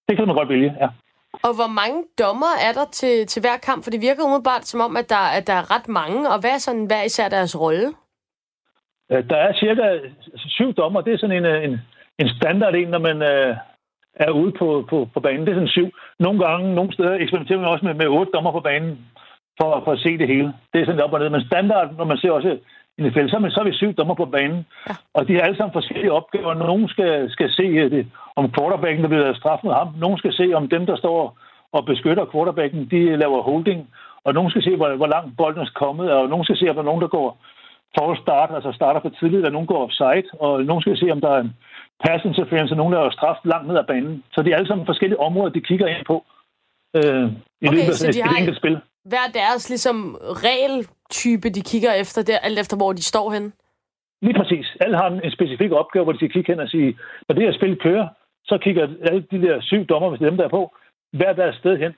[0.10, 0.88] Det kan man godt vælge, ja.
[1.48, 3.84] Og hvor mange dommer er der til, til hver kamp?
[3.84, 6.50] For det virker umiddelbart som om, at der, at der er ret mange, og hvad
[6.50, 7.88] er sådan hver især deres rolle?
[9.12, 10.00] Øh, Der er cirka
[10.36, 11.02] syv dommer.
[11.02, 11.74] Det er sådan en, øh, en,
[12.20, 13.56] en standard en, når man øh,
[14.16, 15.42] er ude på, på, på banen.
[15.46, 15.88] Det er sådan syv.
[16.20, 18.92] Nogle gange, nogle steder eksperimenterer man også med, med otte dommer på banen
[19.62, 20.54] for, for at se det hele.
[20.74, 21.30] Det er sådan op og ned.
[21.30, 22.58] Men standard, når man ser også
[22.98, 24.66] i NFL, så er, man, så er vi syv dommer på banen.
[24.90, 24.96] Ja.
[25.14, 26.54] Og de har alle sammen forskellige opgaver.
[26.54, 29.88] Nogen skal, skal se øh, det, om quarterbacken, der bliver straffet mod ham.
[30.00, 31.38] Nogen skal se, om dem, der står
[31.74, 33.90] og beskytter quarterbacken, de laver holding.
[34.26, 36.12] Og nogen skal se, hvor, hvor langt bolden er kommet.
[36.12, 37.38] Og nogen skal se, om der er nogen, der går
[38.00, 41.22] false start, altså starter for tidligt, og nogen går offside, og nogen skal se, om
[41.22, 41.54] der er en
[42.06, 44.24] pass interference, og nogen laver straf langt ned ad banen.
[44.34, 46.16] Så det er alle sammen forskellige områder, de kigger ind på
[46.96, 47.02] øh,
[47.62, 48.78] i Okay, løbet af så sådan et, har- enkelt spil.
[49.06, 53.54] Hver deres ligesom regeltype, de kigger efter, der, alt efter hvor de står hen?
[54.22, 54.68] Lige præcis.
[54.82, 57.44] Alle har en, en specifik opgave, hvor de skal kigge hen og sige, når det
[57.44, 58.08] her spil kører,
[58.46, 60.76] så kigger alle de der syv dommer, hvis det er dem, der er på,
[61.14, 61.94] hver deres sted hen,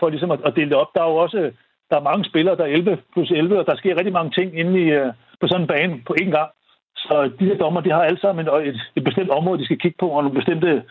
[0.00, 0.94] for ligesom at, at dele det op.
[0.94, 1.50] Der er jo også
[1.90, 4.58] der er mange spillere, der er 11 plus 11, og der sker rigtig mange ting
[4.58, 6.50] inde i, øh, på sådan en bane på én gang.
[6.96, 9.78] Så de her dommer, de har alle sammen et, et, et bestemt område, de skal
[9.78, 10.82] kigge på, og nogle bestemte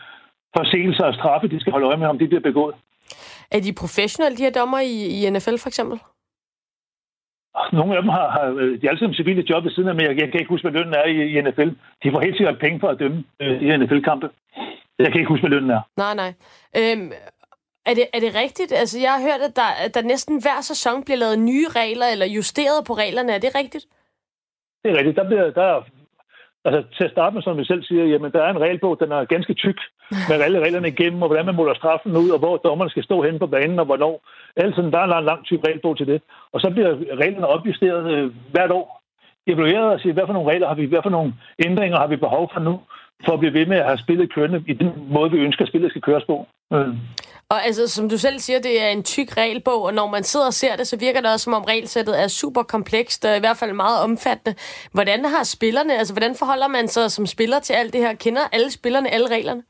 [0.56, 2.74] forseelser og straffe, de skal holde øje med, om de bliver begået.
[3.50, 4.94] Er de professionelle, de her dommer i,
[5.26, 5.98] i NFL for eksempel?
[7.72, 9.94] Nogle af dem har, har øh, de er alle sammen civile job ved siden af,
[9.94, 11.70] men jeg, jeg kan ikke huske, hvad lønnen er i, i NFL.
[12.02, 14.30] De får helt sikkert penge for at dømme øh, de her NFL-kampe.
[14.98, 15.82] Jeg kan ikke huske, hvad lønnen er.
[15.96, 16.32] Nej, nej.
[16.80, 17.12] Øhm,
[17.86, 18.72] er, det, er det rigtigt?
[18.72, 22.06] Altså, jeg har hørt, at der, at der næsten hver sæson bliver lavet nye regler,
[22.06, 23.32] eller justeret på reglerne.
[23.32, 23.86] Er det rigtigt?
[24.82, 25.16] Det er rigtigt.
[25.16, 25.82] Der bliver, der er,
[26.64, 29.12] altså, til at starte med, som vi selv siger, jamen, der er en regelbog, den
[29.12, 29.78] er ganske tyk,
[30.28, 33.22] med alle reglerne igennem, og hvordan man måler straffen ud, og hvor dommerne skal stå
[33.22, 34.14] hen på banen, og hvornår.
[34.56, 36.22] Altså, der er en lang, lang tyk regelbog til det.
[36.52, 36.90] Og så bliver
[37.22, 39.00] reglerne opjusteret øh, hvert år.
[39.46, 41.34] Evalueret og sige, hvad for nogle regler har vi, hvad for nogle
[41.66, 42.80] ændringer har vi behov for nu,
[43.24, 45.68] for at blive ved med at have spillet kørende i den måde, vi ønsker, at
[45.68, 46.46] spillet skal køres på.
[46.72, 46.88] Øh.
[47.48, 50.46] Og altså, som du selv siger, det er en tyk regelbog, og når man sidder
[50.46, 53.40] og ser det, så virker det også, som om regelsættet er super komplekst, og i
[53.40, 54.54] hvert fald meget omfattende.
[54.92, 58.14] Hvordan har spillerne, altså hvordan forholder man sig som spiller til alt det her?
[58.14, 59.62] Kender alle spillerne alle reglerne?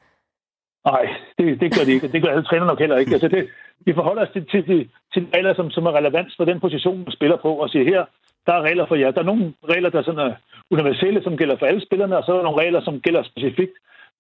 [0.85, 1.05] Nej,
[1.39, 2.09] det, det gør de ikke.
[2.09, 3.13] Det gør alle træner nok heller ikke.
[3.13, 3.49] Altså det,
[3.87, 6.99] vi forholder os til, til, til, til regler, som, som er relevant for den position,
[6.99, 8.05] man spiller på, og siger her,
[8.47, 9.11] der er regler for jer.
[9.11, 10.33] Der er nogle regler, der sådan er
[10.71, 13.73] universelle, som gælder for alle spillerne, og så er der nogle regler, som gælder specifikt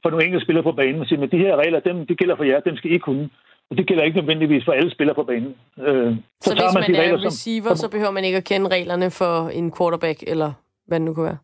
[0.02, 1.00] for nogle enkelte spillere på banen.
[1.00, 3.28] Og siger, men de her regler, dem, de gælder for jer, dem skal I kunne.
[3.70, 5.54] Og det gælder ikke nødvendigvis for alle spillere på banen.
[5.78, 8.68] Øh, Så, så hvis man, de er regler, receiver, så behøver man ikke at kende
[8.76, 10.52] reglerne for en quarterback, eller
[10.86, 11.38] hvad det nu kunne være.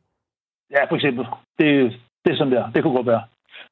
[0.76, 1.24] Ja, for eksempel.
[1.58, 1.66] Det,
[2.24, 2.70] det er sådan der.
[2.74, 3.22] Det kunne godt være.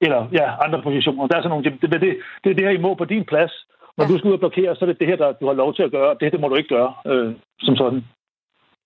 [0.00, 1.26] Eller ja, andre positioner.
[1.26, 2.00] Der er sådan nogle, det, det,
[2.44, 3.52] det, er det her, I må på din plads.
[3.96, 4.10] Når Ja.
[4.10, 5.82] du skal ud og blokere, så er det det her, der du har lov til
[5.82, 6.16] at gøre.
[6.20, 8.04] Det, det må du ikke gøre, øh, som sådan.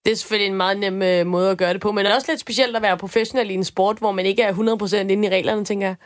[0.04, 2.14] Det er selvfølgelig en meget nem øh, måde at gøre det på, men det er
[2.14, 5.26] også lidt specielt at være professionel i en sport, hvor man ikke er 100% inde
[5.28, 5.96] i reglerne, tænker jeg.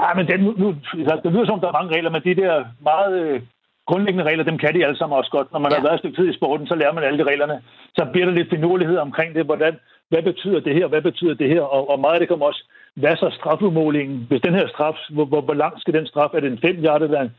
[0.00, 2.64] Ja, men det, nu, altså, det lyder som, der er mange regler, men de der
[2.90, 3.40] meget øh,
[3.86, 5.52] grundlæggende regler, dem kan de alle sammen også godt.
[5.52, 5.76] Når man Ja.
[5.76, 7.62] har været et stykke tid i sporten, så lærer man alle de reglerne.
[7.96, 9.74] Så bliver der lidt finurlighed omkring det, hvordan,
[10.08, 12.62] hvad betyder det her, hvad betyder det her, og, og meget af det kommer også,
[12.94, 14.26] hvad så strafudmålingen?
[14.28, 16.30] Hvis den her straf, hvor, hvor, hvor lang skal den straf?
[16.34, 17.32] Er det en 5 yard, eller en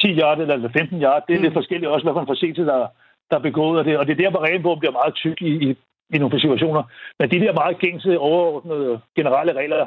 [0.00, 1.22] 10 yard, eller en 15 yard?
[1.26, 1.42] Det er mm.
[1.44, 2.86] lidt forskelligt også, hvad for en forseelse, der,
[3.30, 3.98] der begåede det.
[3.98, 5.76] Og det er der, hvor regelbogen bliver meget tyk i, i,
[6.14, 6.82] i nogle situationer.
[7.18, 9.86] Men de der meget gængse, overordnede, generelle regler,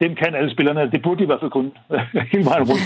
[0.00, 0.90] dem kan alle spillerne.
[0.90, 1.72] Det burde de i hvert fald kun
[2.32, 2.84] Hele vejen rundt.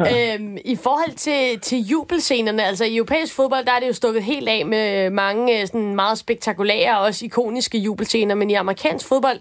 [0.12, 4.22] øhm, I forhold til, til jubelscenerne, altså i europæisk fodbold, der er det jo stukket
[4.22, 9.08] helt af med mange øh, sådan meget spektakulære og også ikoniske jubelscener, men i amerikansk
[9.08, 9.40] fodbold,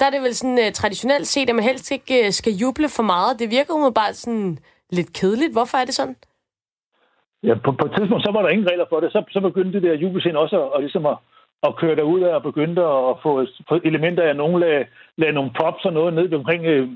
[0.00, 2.88] der er det vel sådan uh, traditionelt set, at man helst ikke uh, skal juble
[2.88, 3.38] for meget.
[3.38, 4.58] Det virker umiddelbart sådan
[4.90, 5.52] lidt kedeligt.
[5.52, 6.16] Hvorfor er det sådan?
[7.46, 9.12] Ja, på, på et tidspunkt, så var der ingen regler for det.
[9.12, 11.16] Så, så begyndte det der jubelscene også at, og ligesom at,
[11.62, 14.84] at køre derud af og begyndte at få, få elementer af, nogen lagde,
[15.16, 16.88] lagde nogle props og noget ned omkring øh,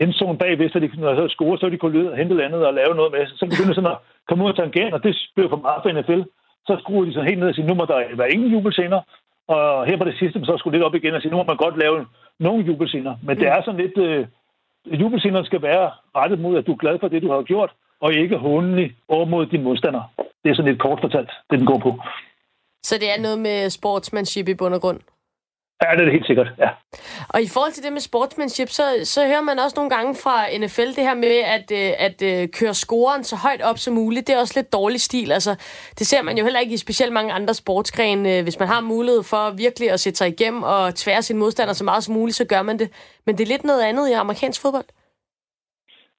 [0.00, 2.74] endzone bagved, så de når så altså, score, så de kunne lyde, hente landet og
[2.74, 3.26] lave noget med.
[3.26, 6.22] Så begyndte sådan at komme ud af tangent, og det blev for meget for NFL.
[6.66, 9.00] Så skruede de sådan helt ned og sige, nu må der være ingen jubelscener.
[9.48, 11.56] Og her på det sidste, så skulle det op igen og sige, nu må man
[11.56, 12.06] godt lave
[12.38, 13.14] nogle jubelscener.
[13.22, 13.98] Men det er sådan lidt...
[13.98, 14.26] Øh,
[15.00, 18.14] jubelscenerne skal være rettet mod, at du er glad for det, du har gjort, og
[18.14, 20.02] ikke håndelig over mod din modstander.
[20.44, 22.00] Det er sådan lidt kort fortalt, det den går på.
[22.82, 25.00] Så det er noget med sportsmanship i bund og grund?
[25.82, 26.68] Ja, det er det helt sikkert, ja.
[27.28, 30.58] Og i forhold til det med sportsmanship, så, så hører man også nogle gange fra
[30.58, 33.94] NFL det her med at, øh, at, at øh, køre scoren så højt op som
[33.94, 34.26] muligt.
[34.26, 35.32] Det er også lidt dårlig stil.
[35.32, 35.54] Altså,
[35.98, 38.42] det ser man jo heller ikke i specielt mange andre sportsgrene.
[38.42, 41.84] Hvis man har mulighed for virkelig at sætte sig igennem og tvære sin modstander så
[41.84, 42.90] meget som muligt, så gør man det.
[43.26, 44.84] Men det er lidt noget andet i amerikansk fodbold.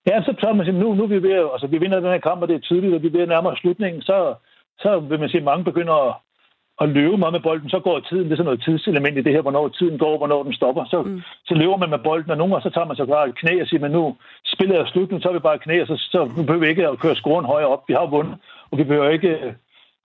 [0.08, 2.12] Ja, så tager man sige, nu, nu er vi ved at, altså vi vinder den
[2.12, 4.34] her kamp, og det er tydeligt, at vi er ved nærmere slutningen, så,
[4.80, 6.16] så vil man sige, at mange begynder at,
[6.82, 9.34] at løbe meget med bolden, så går tiden, det er sådan noget tidselement i det
[9.34, 10.86] her, hvornår tiden går, hvornår den stopper.
[10.86, 11.22] Så, mm.
[11.46, 13.62] så løber man med bolden, og nogle gange så tager man så bare et knæ
[13.62, 14.16] og siger, men nu
[14.54, 16.70] spiller jeg slut, nu tager vi bare et knæ, og så, så nu behøver vi
[16.70, 17.84] ikke at køre scoren højere op.
[17.88, 18.36] Vi har vundet,
[18.72, 19.54] og vi behøver ikke øh,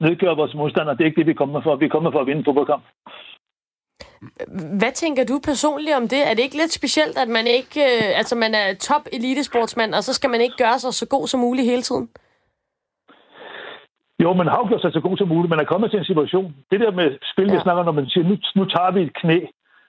[0.01, 0.97] nedgøre vores modstandere.
[0.97, 1.77] Det er ikke det, vi kommer for.
[1.77, 2.85] Vi er kommet for at vinde en fodboldkamp.
[4.81, 6.21] Hvad tænker du personligt om det?
[6.29, 10.03] Er det ikke lidt specielt, at man ikke, øh, altså man er top elitesportsmand, og
[10.05, 12.09] så skal man ikke gøre sig så god som muligt hele tiden?
[14.23, 15.51] Jo, man har jo gjort sig så god som muligt.
[15.51, 16.55] Man er kommet til en situation.
[16.71, 17.53] Det der med spil, ja.
[17.53, 19.39] jeg snakker når man siger, nu, nu tager vi et knæ.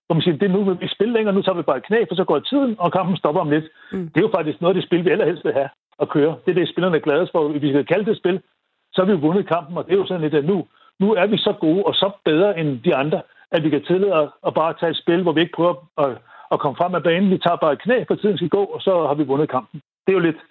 [0.06, 2.00] Hvor man siger, det er nu, vi spiller længere, nu tager vi bare et knæ,
[2.08, 3.66] for så går tiden, og kampen stopper om lidt.
[3.92, 4.08] Mm.
[4.12, 5.70] Det er jo faktisk noget af det spil, vi allerhelst vil have
[6.00, 6.36] at køre.
[6.46, 7.48] Det er det, spillerne er glade for.
[7.48, 8.42] Hvis vi skal kalde det spil,
[8.94, 10.58] så har vi vundet kampen, og det er jo sådan lidt, at nu,
[11.00, 13.22] nu er vi så gode og så bedre end de andre,
[13.56, 16.12] at vi kan tillade at bare tage et spil, hvor vi ikke prøver at,
[16.54, 17.32] at komme frem af banen.
[17.32, 19.82] Vi tager bare et knæ, for tiden skal gå, og så har vi vundet kampen.
[20.06, 20.42] Det er jo lidt,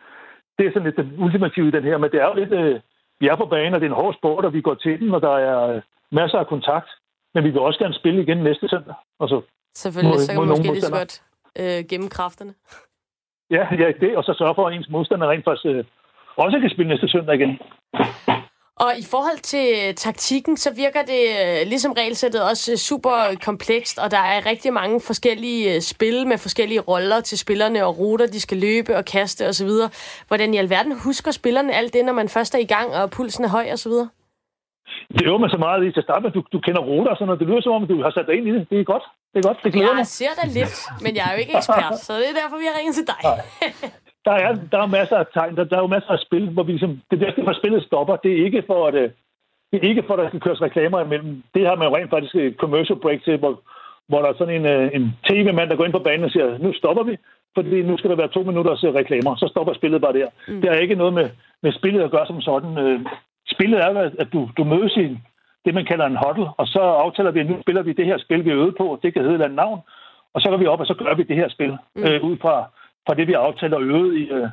[0.59, 2.81] det er sådan lidt den ultimative i den her, men det er jo lidt, øh,
[3.21, 5.15] vi er på banen, og det er en hård sport, og vi går til den,
[5.15, 6.89] og der er øh, masser af kontakt,
[7.35, 8.95] men vi vil også gerne spille igen næste søndag.
[9.21, 9.43] Altså,
[9.75, 11.23] Selvfølgelig, mod, så kan man måske lige så godt
[11.61, 12.55] øh, gemme kræfterne.
[13.51, 15.85] Ja, ja, det, og så sørge for, at ens modstander rent faktisk øh,
[16.37, 17.59] også kan spille næste søndag igen.
[18.77, 23.17] Og i forhold til øh, taktikken, så virker det øh, ligesom regelsættet også øh, super
[23.45, 28.27] komplekst, og der er rigtig mange forskellige spil med forskellige roller til spillerne og ruter,
[28.27, 29.71] de skal løbe og kaste osv.
[30.29, 33.45] Hvordan i alverden husker spillerne alt det, når man først er i gang, og pulsen
[33.45, 33.93] er høj osv.?
[35.17, 36.31] Det øver man så meget i til at starte med.
[36.31, 37.41] Du, du kender ruter og sådan noget.
[37.41, 38.71] Det lyder som om, du har sat dig ind i det.
[38.71, 39.03] Det er godt.
[39.33, 39.59] Det er godt.
[39.65, 40.07] Det glæder jeg mig.
[40.07, 42.79] ser da lidt, men jeg er jo ikke ekspert, så det er derfor, vi har
[42.79, 43.21] ringet til dig
[44.25, 46.63] der er, der er masser af tegn, der, der er jo masser af spil, hvor
[46.63, 48.17] vi ligesom, det er derfor spillet stopper.
[48.17, 49.11] Det er ikke for, at, øh,
[49.73, 51.43] det er ikke for, at der skal køres reklamer imellem.
[51.55, 53.61] Det har man jo rent faktisk et commercial break til, hvor,
[54.09, 56.59] hvor der er sådan en, øh, en tv-mand, der går ind på banen og siger,
[56.59, 57.17] nu stopper vi,
[57.55, 59.37] fordi nu skal der være to minutters øh, reklamer.
[59.37, 60.29] Så stopper spillet bare der.
[60.49, 60.61] Mm.
[60.61, 61.31] Det har ikke noget med,
[61.63, 63.07] med spillet at gøre som sådan.
[63.55, 65.19] Spillet er, at du, du mødes i
[65.65, 68.19] det, man kalder en huddle, og så aftaler vi, at nu spiller vi det her
[68.19, 68.99] spil, vi er øvet på.
[69.03, 69.81] Det kan hedde et eller andet navn.
[70.35, 72.03] Og så går vi op, og så gør vi det her spil mm.
[72.05, 72.71] øh, ud fra
[73.07, 74.49] fra det, vi aftaler og øvet i, øh,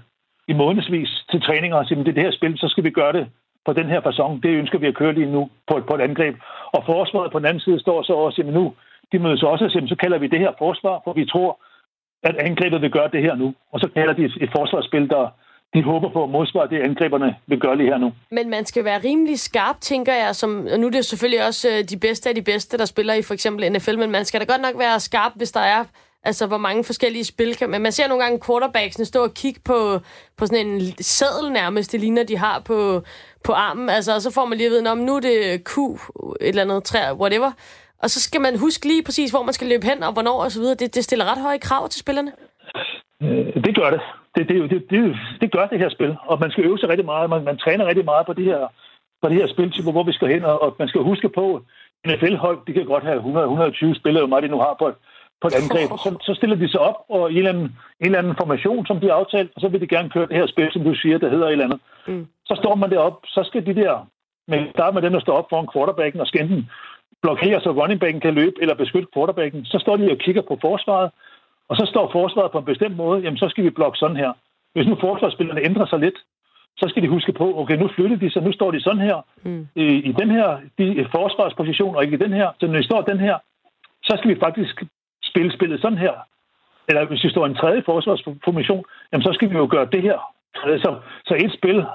[0.47, 3.13] i månedsvis til træninger og sige, det er det her spil, så skal vi gøre
[3.13, 3.27] det
[3.65, 4.39] på den her façon.
[4.43, 6.35] Det ønsker vi at køre lige nu på et, på et angreb.
[6.75, 8.73] Og forsvaret på den anden side står så også, at nu,
[9.11, 11.51] de mødes også og siger, så kalder vi det her forsvar, for vi tror,
[12.23, 13.53] at angrebet vil gøre det her nu.
[13.71, 15.29] Og så kalder de et, et forsvarsspil, der
[15.73, 18.13] de håber på at modsvare det, angreberne vil gøre lige her nu.
[18.31, 20.35] Men man skal være rimelig skarp, tænker jeg.
[20.35, 23.13] Som, og nu er det selvfølgelig også øh, de bedste af de bedste, der spiller
[23.13, 25.83] i for eksempel NFL, men man skal da godt nok være skarp, hvis der er
[26.23, 27.81] Altså, hvor mange forskellige spil kan man...
[27.81, 29.99] Man ser nogle gange quarterbacksene stå og kigge på,
[30.37, 33.01] på sådan en sædel nærmest, det ligner, de har på,
[33.45, 33.89] på armen.
[33.89, 35.97] Altså, og så får man lige at vide, om nu er det Q, et
[36.39, 37.51] eller andet træ, whatever.
[38.03, 40.51] Og så skal man huske lige præcis, hvor man skal løbe hen, og hvornår og
[40.51, 40.75] så videre.
[40.75, 42.31] Det, det stiller ret høje krav til spillerne.
[43.23, 44.01] Øh, det gør det.
[44.35, 45.15] Det, det, det, det.
[45.41, 46.15] det gør det her spil.
[46.25, 47.29] Og man skal øve sig rigtig meget.
[47.29, 48.61] Man, man træner rigtig meget på det her,
[49.21, 50.43] på det her spiltype, hvor vi skal hen.
[50.45, 51.61] Og, og man skal huske på,
[52.07, 54.95] NFL-hold, de kan godt have 100-120 spillere, hvor meget de nu har på et,
[55.41, 55.89] på et angreb.
[56.03, 57.67] Så, så stiller de sig op og i en eller, anden,
[57.99, 60.35] en eller anden formation, som de har aftalt, og så vil de gerne køre det
[60.35, 61.79] her spil, som du siger, der hedder et eller andet.
[62.07, 62.27] Mm.
[62.45, 64.07] Så står man derop, så skal de der,
[64.47, 66.69] men starte med dem, der står op foran quarterbacken og enten
[67.21, 69.65] blokere, så runningbacken kan løbe, eller beskytte quarterbacken.
[69.65, 71.11] Så står de og kigger på forsvaret,
[71.69, 74.31] og så står forsvaret på en bestemt måde, jamen så skal vi blokke sådan her.
[74.73, 76.19] Hvis nu forsvarsspillerne ændrer sig lidt,
[76.77, 79.17] så skal de huske på, okay, nu flytter de sig, nu står de sådan her,
[79.43, 79.67] mm.
[79.75, 82.49] i, i den her de, forsvarsposition, og ikke i den her.
[82.59, 83.37] Så når de står den her,
[84.03, 84.83] så skal vi faktisk
[85.31, 86.13] spille spillet sådan her,
[86.87, 90.01] eller hvis vi står i en tredje forsvarsformation, jamen så skal vi jo gøre det
[90.01, 90.17] her.
[90.83, 90.89] Så,
[91.27, 91.85] så et spil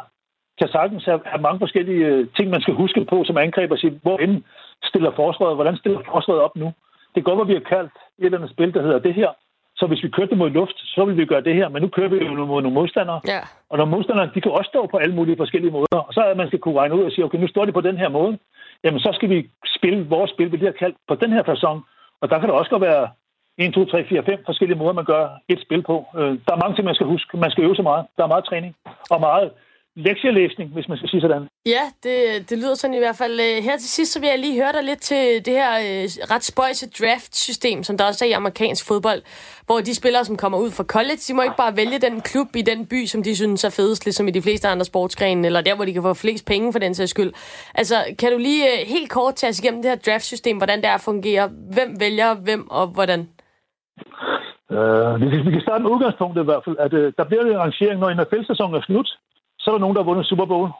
[0.60, 3.76] kan sagtens have, mange forskellige øh, ting, man skal huske på som angriber.
[3.76, 4.42] Sige, hvor end
[4.84, 6.72] stiller forsvaret, hvordan stiller forsvaret op nu?
[7.14, 9.30] Det går, at vi har kaldt et eller andet spil, der hedder det her.
[9.76, 11.68] Så hvis vi kørte mod luft, så vil vi gøre det her.
[11.68, 13.20] Men nu kører vi jo mod nogle modstandere.
[13.26, 13.40] Ja.
[13.70, 16.00] Og nogle modstandere, de kan også stå på alle mulige forskellige måder.
[16.08, 17.80] Og så er man skal kunne regne ud og sige, okay, nu står de på
[17.80, 18.38] den her måde.
[18.84, 21.84] Jamen, så skal vi spille vores spil, vi har kaldt på den her fasong.
[22.20, 23.08] Og der kan det også godt være
[23.58, 25.96] 1, 2, 3, 4, 5 forskellige måder, man gør et spil på.
[26.18, 27.36] Øh, der er mange ting, man skal huske.
[27.36, 28.06] Man skal øve sig meget.
[28.16, 28.74] Der er meget træning
[29.10, 29.50] og meget
[29.96, 31.48] lektielæsning, hvis man skal sige sådan.
[31.66, 33.40] Ja, det, det lyder sådan i hvert fald.
[33.40, 36.04] Øh, her til sidst, så vil jeg lige høre dig lidt til det her øh,
[36.32, 39.22] ret spøjse draft-system, som der også er i amerikansk fodbold,
[39.66, 42.56] hvor de spillere, som kommer ud fra college, de må ikke bare vælge den klub
[42.56, 45.60] i den by, som de synes er fedest, ligesom i de fleste andre sportsgrene, eller
[45.60, 47.32] der, hvor de kan få flest penge for den sags skyld.
[47.74, 50.88] Altså, kan du lige øh, helt kort tage os igennem det her draft-system, hvordan det
[50.88, 51.48] er fungerer?
[51.72, 53.28] Hvem vælger hvem, og hvordan?
[54.76, 57.56] Uh, vi, vi kan starte med udgangspunktet i hvert fald, at uh, der bliver en
[57.56, 59.08] arrangering, når NFL-sæsonen er slut,
[59.58, 60.70] så er der nogen, der har vundet Super Bowl,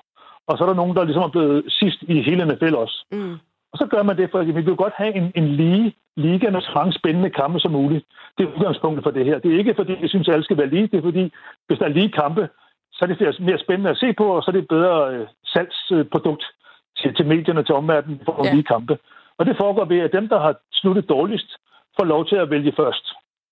[0.48, 3.04] og så er der nogen, der ligesom er blevet sidst i hele NFL også.
[3.12, 3.36] Mm.
[3.72, 6.60] Og så gør man det, for vi vil godt have en, en lige liga med
[6.60, 8.04] så mange spændende kampe som muligt.
[8.38, 9.38] Det er udgangspunktet for det her.
[9.38, 10.86] Det er ikke, fordi jeg synes, at alle skal være lige.
[10.86, 11.32] Det er, fordi
[11.66, 12.48] hvis der er lige kampe,
[12.92, 15.26] så er det mere spændende at se på, og så er det et bedre øh,
[15.44, 16.44] salgsprodukt
[16.98, 18.52] til, til medierne, til omverdenen for ja.
[18.52, 18.98] lige kampe.
[19.38, 21.50] Og det foregår ved, at dem, der har sluttet dårligst,
[21.98, 23.06] får lov til at vælge først.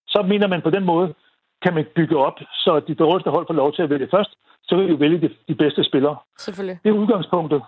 [0.09, 1.15] Så mener man på den måde,
[1.63, 4.33] kan man bygge op, så de dårligste hold får lov til at vælge først,
[4.63, 6.17] så vil vi jo vælge de, de bedste spillere.
[6.39, 6.79] Selvfølgelig.
[6.85, 7.63] Det er udgangspunktet.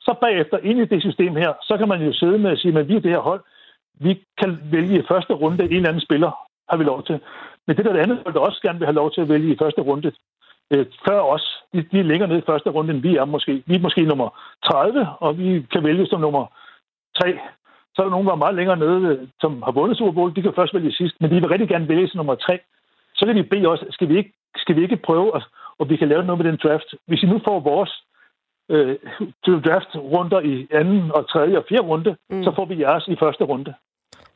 [0.00, 2.78] Så bagefter, ind i det system her, så kan man jo sidde med at sige,
[2.78, 3.42] at vi er det her hold,
[3.94, 6.30] vi kan vælge i første runde en eller anden spiller,
[6.70, 7.20] har vi lov til.
[7.66, 9.54] Men det der det andet hold, der også gerne vil have lov til at vælge
[9.54, 10.12] i første runde,
[10.70, 13.62] øh, før os, de, de er længere ned i første runde, end vi er måske.
[13.66, 14.28] Vi er måske nummer
[14.64, 16.46] 30, og vi kan vælge som nummer
[17.20, 17.38] 3.
[17.98, 20.36] Så er der nogen, der er meget længere nede, som har vundet Super Bowl.
[20.36, 22.58] De kan først vælge sidst, men de vil rigtig gerne vælge nummer 3.
[23.14, 25.42] Så kan de bede os, skal vi ikke, skal vi ikke prøve at
[25.78, 26.94] og vi kan lave noget med den draft.
[27.06, 27.92] Hvis I nu får vores
[28.70, 28.96] øh,
[29.66, 32.44] draft-runder i anden og tredje og fjerde runde, mm.
[32.44, 33.74] så får vi jeres i første runde.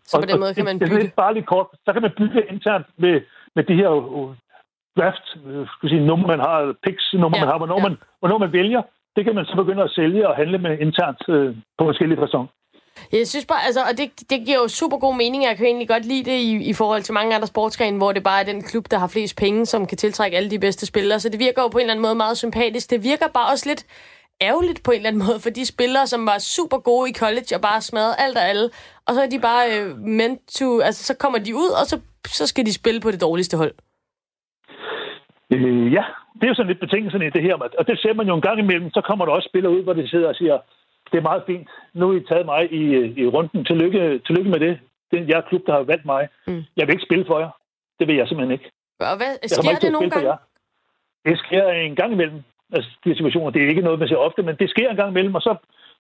[0.05, 0.97] Så på den måde kan man bygge...
[0.97, 1.67] Det er bare lidt kort.
[1.85, 3.21] Så kan man bygge internt med,
[3.57, 4.35] med de her uh,
[4.99, 7.89] draft, uh, skal sige, nummer man har, picks, nummer ja, man har, hvornår, ja.
[7.89, 8.83] man, hvornår man vælger.
[9.17, 12.49] Det kan man så begynde at sælge og handle med internt uh, på forskellige fasong.
[13.13, 15.45] Jeg synes bare, altså, og det, det giver jo super god mening.
[15.45, 18.23] Jeg kan egentlig godt lide det i, i forhold til mange andre sportsgrene, hvor det
[18.23, 21.21] bare er den klub, der har flest penge, som kan tiltrække alle de bedste spillere.
[21.21, 22.91] Så det virker jo på en eller anden måde meget sympatisk.
[22.91, 23.87] Det virker bare også lidt
[24.43, 27.51] ærgerligt på en eller anden måde for de spillere, som var super gode i college
[27.57, 28.71] og bare smadrede alt og alle.
[29.07, 31.97] Og så er de bare øh, meant to, altså så kommer de ud, og så,
[32.27, 33.75] så skal de spille på det dårligste hold.
[35.55, 37.55] Øh, ja, det er jo sådan lidt betingelsen i det her.
[37.79, 39.93] Og det ser man jo en gang imellem, så kommer der også spillere ud, hvor
[39.93, 40.59] de sidder og siger,
[41.13, 41.69] det er meget fint.
[41.95, 42.83] Nu har I taget mig i,
[43.23, 43.65] i runden.
[43.65, 44.79] Tillykke, tillykke med det.
[45.11, 46.29] Det er jeres klub, der har valgt mig.
[46.47, 46.63] Mm.
[46.77, 47.51] Jeg vil ikke spille for jer.
[47.99, 48.71] Det vil jeg simpelthen ikke.
[49.01, 50.33] Og hvad, sker det nogle gange?
[51.27, 52.43] Det sker en gang imellem.
[52.77, 55.11] Altså, de situationer, det er ikke noget, man ser ofte, men det sker en gang
[55.11, 55.57] imellem, og så,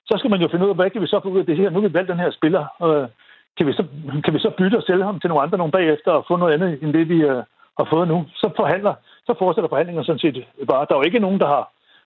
[0.09, 1.57] så skal man jo finde ud af, hvad kan vi så få ud af det
[1.57, 1.71] her?
[1.71, 2.65] Nu har vi valgt den her spiller.
[2.87, 3.09] Øh,
[3.57, 3.85] kan, vi så,
[4.25, 6.55] kan vi så bytte og sælge ham til nogle andre nogle bagefter og få noget
[6.55, 7.43] andet, end det vi uh,
[7.79, 8.25] har fået nu?
[8.35, 8.95] Så forhandler,
[9.27, 10.87] så fortsætter forhandlingerne sådan set bare.
[10.89, 11.65] Der er jo ikke nogen, der har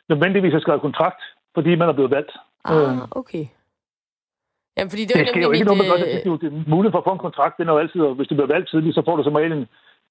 [0.09, 1.23] nødvendigvis har skrevet kontrakt,
[1.55, 2.33] fordi man er blevet valgt.
[2.69, 3.21] Ah, øh.
[3.21, 3.45] okay.
[4.77, 5.99] Jamen, fordi det, det sker jo ikke noget, man gør.
[6.05, 8.29] Det, det, det, muligheden for at få en kontrakt, det er jo altid, og hvis
[8.29, 9.67] du bliver valgt tidligt, så får du som regel en,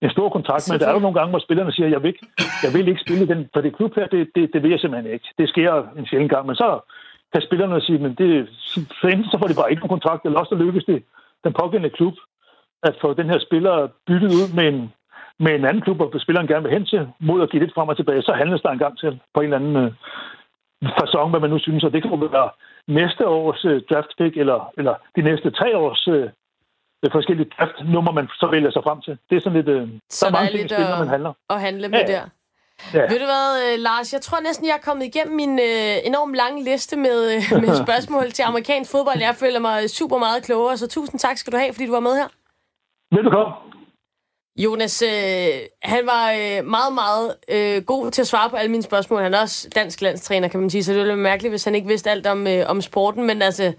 [0.06, 2.26] en stor kontrakt, men der er jo nogle gange, hvor spillerne siger, jeg vil ikke,
[2.64, 5.14] jeg vil ikke spille den, for det klub her, det, det, det vil jeg simpelthen
[5.14, 5.28] ikke.
[5.38, 6.80] Det sker en sjældent gang, men så
[7.34, 8.30] kan spillerne sige, men det,
[9.00, 11.04] så enten så får de bare ikke nogen kontrakt, eller også så lykkes det
[11.44, 12.16] den pågældende klub
[12.84, 13.76] at få den her spiller
[14.08, 14.94] byttet ud med en,
[15.40, 17.90] med en anden klub, og spilleren gerne vil hen til, mod at give lidt frem
[17.90, 19.92] og tilbage, så handles der en gang til på en eller anden øh,
[21.00, 22.50] fasong, hvad man nu synes, og det kan jo være
[22.88, 26.26] næste års uh, draft pick, eller, eller de næste tre års uh,
[27.12, 29.18] forskellige draft-nummer, man så vælger sig frem til.
[29.30, 29.70] Det er sådan lidt...
[29.70, 31.34] Uh, så der er mange ting, spil, når man handler.
[31.50, 32.26] At handle med ja, der.
[32.94, 33.02] Ja.
[33.12, 34.14] Ved du hvad, Lars?
[34.14, 37.84] Jeg tror næsten, jeg er kommet igennem min øh, enormt lange liste med, øh, med
[37.86, 39.20] spørgsmål til amerikansk fodbold.
[39.20, 42.00] Jeg føler mig super meget klogere, så tusind tak skal du have, fordi du var
[42.00, 42.28] med her.
[43.16, 43.54] Velbekomme.
[44.58, 45.10] Jonas, øh,
[45.84, 49.22] han var øh, meget, meget øh, god til at svare på alle mine spørgsmål.
[49.22, 51.76] Han er også dansk landstræner, kan man sige, så det ville være mærkeligt, hvis han
[51.76, 53.28] ikke vidste alt om, øh, om sporten.
[53.28, 53.74] Men altså,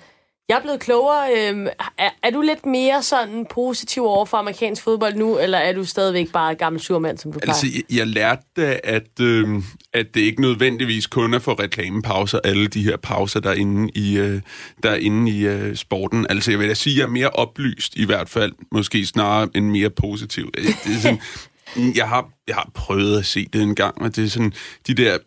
[0.48, 1.30] jeg er blevet klogere.
[1.30, 1.66] Øh,
[1.98, 5.84] er, er du lidt mere sådan positiv over for amerikansk fodbold nu, eller er du
[5.84, 7.52] stadigvæk bare gammel surmand, som du plejer?
[7.52, 9.48] Altså, jeg, jeg lærte, at, øh,
[9.92, 13.90] at det ikke nødvendigvis kun er for reklamepauser, alle de her pauser, der er inde
[13.94, 14.40] i, øh,
[14.82, 16.26] der er inde i øh, sporten.
[16.30, 19.48] Altså, jeg vil da sige, at jeg er mere oplyst i hvert fald, måske snarere
[19.54, 20.50] end mere positiv.
[20.54, 21.20] Det er sådan,
[21.96, 24.52] jeg, har, jeg har prøvet at se det en gang, og det er sådan,
[24.86, 25.18] de der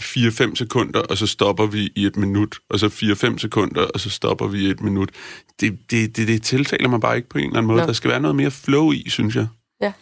[0.00, 4.10] 4-5 sekunder, og så stopper vi i et minut, og så 4-5 sekunder, og så
[4.10, 5.10] stopper vi i et minut.
[5.60, 7.80] Det, det, det, det tiltaler mig bare ikke på en eller anden måde.
[7.80, 7.86] Nå.
[7.86, 9.46] Der skal være noget mere flow i, synes jeg.
[9.80, 9.92] Ja.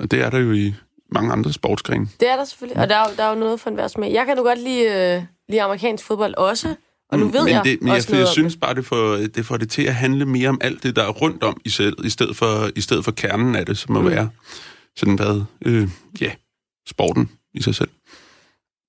[0.00, 0.74] Og det er der jo i
[1.10, 2.08] mange andre sportsgrene.
[2.20, 4.12] Det er der selvfølgelig, og der er, der er jo noget for enhver smag.
[4.12, 6.74] Jeg kan nu godt lide, øh, lide amerikansk fodbold også,
[7.10, 9.46] og nu mm, ved men jeg det, men jeg, jeg synes bare, det får, det
[9.46, 12.04] får det til at handle mere om alt det, der er rundt om, i, selv,
[12.04, 14.10] i, stedet, for, i stedet for kernen af det, som må mm.
[14.10, 14.30] være
[14.96, 15.88] sådan hvad, øh,
[16.20, 16.32] ja,
[16.88, 17.88] sporten i sig selv.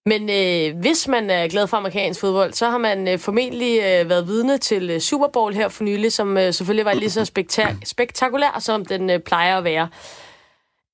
[0.07, 4.09] Men øh, hvis man er glad for amerikansk fodbold, så har man øh, formentlig øh,
[4.09, 7.25] været vidne til øh, Super Bowl her for nylig, som øh, selvfølgelig var lige så
[7.25, 9.89] spektak- spektakulær, som den øh, plejer at være.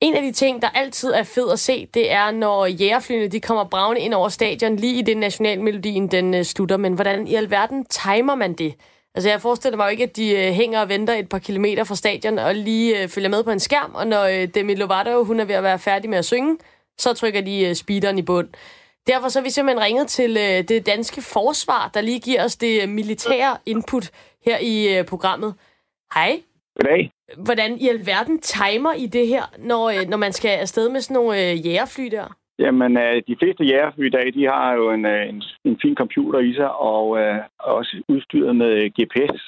[0.02, 3.40] En af de ting, der altid er fed at se, det er, når jægerflyene de
[3.40, 6.78] kommer bravende ind over stadion, lige i det nationalmelodien den øh, slutter.
[6.78, 8.74] Men hvordan i alverden timer man det?
[9.16, 11.84] Altså, jeg forestiller mig jo ikke, at de øh, hænger og venter et par kilometer
[11.84, 15.24] fra stadion og lige øh, følger med på en skærm, og når øh, Demi Lovato,
[15.24, 16.58] hun er ved at være færdig med at synge,
[16.98, 18.48] så trykker de øh, speederen i bund.
[19.08, 22.56] Derfor så har vi simpelthen ringet til uh, det danske forsvar, der lige giver os
[22.56, 24.12] det militære input
[24.46, 25.54] her i uh, programmet.
[26.14, 26.42] Hej.
[26.76, 27.12] Goddag.
[27.38, 31.16] Hvordan i alverden timer I det her, når, øh, når man skal afsted med sådan
[31.16, 32.28] nogle øh, jægerfly der?
[32.60, 35.96] Jamen, øh, de fleste jægerfly i dag, de har jo en, øh, en, en fin
[35.96, 39.42] computer i sig, og øh, også udstyret med GPS.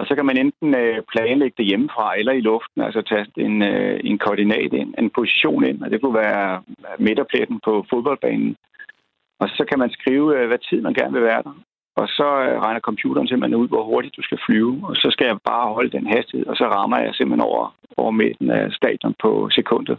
[0.00, 3.62] Og så kan man enten øh, planlægge det hjemmefra eller i luften, altså tage en,
[3.62, 6.62] øh, en koordinat ind, en position ind, og det kunne være
[6.98, 8.56] midterpletten på fodboldbanen.
[9.40, 11.54] Og så kan man skrive, øh, hvad tid man gerne vil være der.
[12.00, 14.74] Og så øh, regner computeren simpelthen ud, hvor hurtigt du skal flyve.
[14.88, 18.10] Og så skal jeg bare holde den hastighed, og så rammer jeg simpelthen over, over
[18.10, 19.98] midten af stadion på sekundet.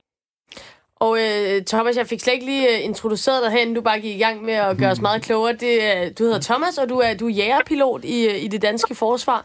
[1.06, 4.16] Og øh, Thomas, jeg fik slet ikke lige øh, introduceret dig hen, du bare gik
[4.16, 5.54] i gang med at gøre os meget klogere.
[5.54, 5.74] Det,
[6.18, 9.40] du hedder Thomas, og du er, du er jægerpilot i, øh, i det danske forsvar.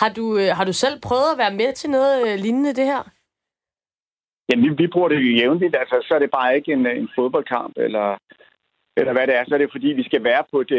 [0.00, 2.86] Har du, øh, har du selv prøvet at være med til noget øh, lignende det
[2.92, 3.02] her?
[4.48, 5.76] Jamen, vi, vi bruger det jo jævnligt.
[5.76, 8.16] Altså, så er det bare ikke en, øh, en fodboldkamp eller
[8.96, 10.72] eller hvad det er, så er det fordi, vi skal være på et,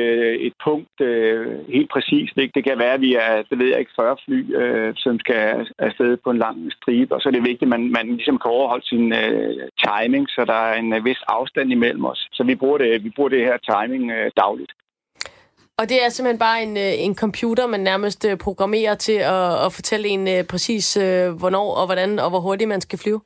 [0.48, 2.38] et punkt øh, helt præcist.
[2.38, 2.52] Ikke?
[2.56, 5.68] Det kan være, at vi er, det ved jeg ikke, 40 fly, øh, som skal
[5.80, 8.52] afsted på en lang stribe, og så er det vigtigt, at man, man ligesom kan
[8.52, 12.28] overholde sin øh, timing, så der er en øh, vis afstand imellem os.
[12.32, 14.72] Så vi bruger det, vi bruger det her timing øh, dagligt.
[15.80, 19.74] Og det er simpelthen bare en, øh, en computer, man nærmest programmerer til at, at
[19.74, 20.94] fortælle en præcis,
[21.40, 23.22] hvornår og hvordan og hvor hurtigt man skal flyve?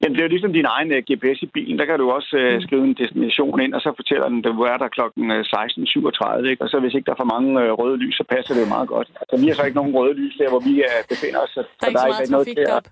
[0.00, 1.78] Jamen, det er jo ligesom din egen uh, øh, GPS i bilen.
[1.78, 4.62] Der kan du også uh, skrive en destination ind, og så fortæller den, at du
[4.72, 5.00] er der kl.
[5.00, 6.50] 16.37.
[6.50, 6.62] Ikke?
[6.64, 8.74] Og så hvis ikke der er for mange uh, røde lys, så passer det jo
[8.76, 9.08] meget godt.
[9.20, 11.50] Altså, vi har så ikke nogen røde lys der, hvor vi uh, befinder os.
[11.56, 12.86] Så, der er ikke så meget trafik noget op.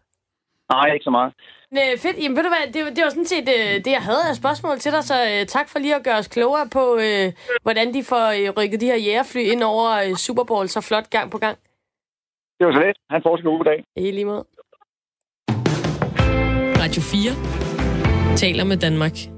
[0.73, 1.33] Nej, ikke så meget.
[1.71, 2.17] Næ, fedt.
[2.23, 4.79] Jamen, ved du hvad, det, det var sådan set uh, det, jeg havde af spørgsmål
[4.79, 7.27] til dig, så uh, tak for lige at gøre os klogere på, uh,
[7.62, 11.11] hvordan de får uh, rykket de her jægerfly ind over uh, Super Bowl så flot
[11.11, 11.59] gang på gang.
[12.59, 12.97] Det var så let.
[13.11, 13.85] Han får en god dag.
[13.97, 14.45] I lige måde.
[16.83, 19.34] Radio 4 taler med Danmark.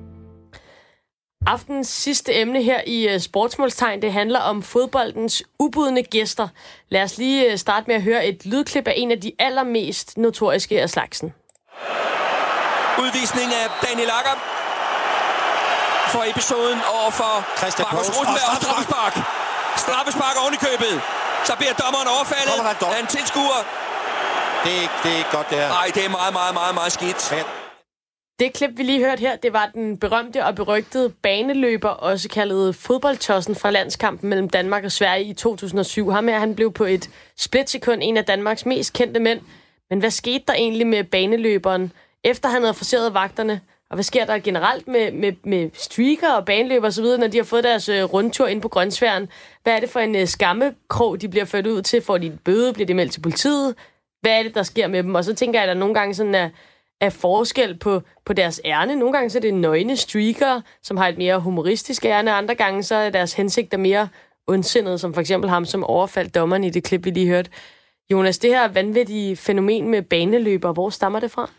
[1.47, 6.49] Aftens sidste emne her i uh, Sportsmålstegn, det handler om fodboldens ubudne gæster.
[6.88, 10.16] Lad os lige uh, starte med at høre et lydklip af en af de allermest
[10.16, 11.34] notoriske af slagsen.
[12.99, 14.36] Udvisning af Daniel Akker
[16.12, 19.14] for episoden over for Christian Markus Rosenberg og straffespark.
[19.76, 20.94] Straffespark oven i købet.
[21.44, 22.57] Så bliver dommeren overfaldet
[22.94, 23.61] af en tilskuer
[24.64, 25.68] det er, ikke, det er ikke godt, det her.
[25.68, 27.32] Nej, det er meget, meget, meget, meget skidt.
[27.32, 27.66] Men...
[28.39, 32.74] Det klip, vi lige hørte her, det var den berømte og berygtede baneløber, også kaldet
[32.74, 36.11] fodboldtossen fra landskampen mellem Danmark og Sverige i 2007.
[36.11, 39.41] Ham her, han blev på et splitsekund en af Danmarks mest kendte mænd.
[39.91, 41.93] Men hvad skete der egentlig med baneløberen,
[42.24, 43.61] efter han havde forseret vagterne?
[43.91, 47.45] Og hvad sker der generelt med, med, med streaker og baneløber osv., når de har
[47.45, 49.28] fået deres øh, rundtur ind på grønsværen?
[49.62, 52.03] Hvad er det for en øh, skammekrog, de bliver ført ud til?
[52.03, 52.72] Får de en bøde?
[52.72, 53.74] Bliver de meldt til politiet?
[54.26, 55.14] hvad er det, der sker med dem?
[55.14, 56.49] Og så tænker jeg, at der nogle gange sådan er,
[57.01, 58.97] er forskel på, på deres ærne.
[58.97, 62.82] Nogle gange så er det nøgne streaker, som har et mere humoristisk ærne, andre gange
[62.82, 64.09] så er deres hensigter mere
[64.47, 67.51] ondsindede, som for eksempel ham, som overfaldt dommeren i det klip, vi lige hørte.
[68.12, 71.51] Jonas, det her vanvittige fænomen med baneløber, hvor stammer det fra?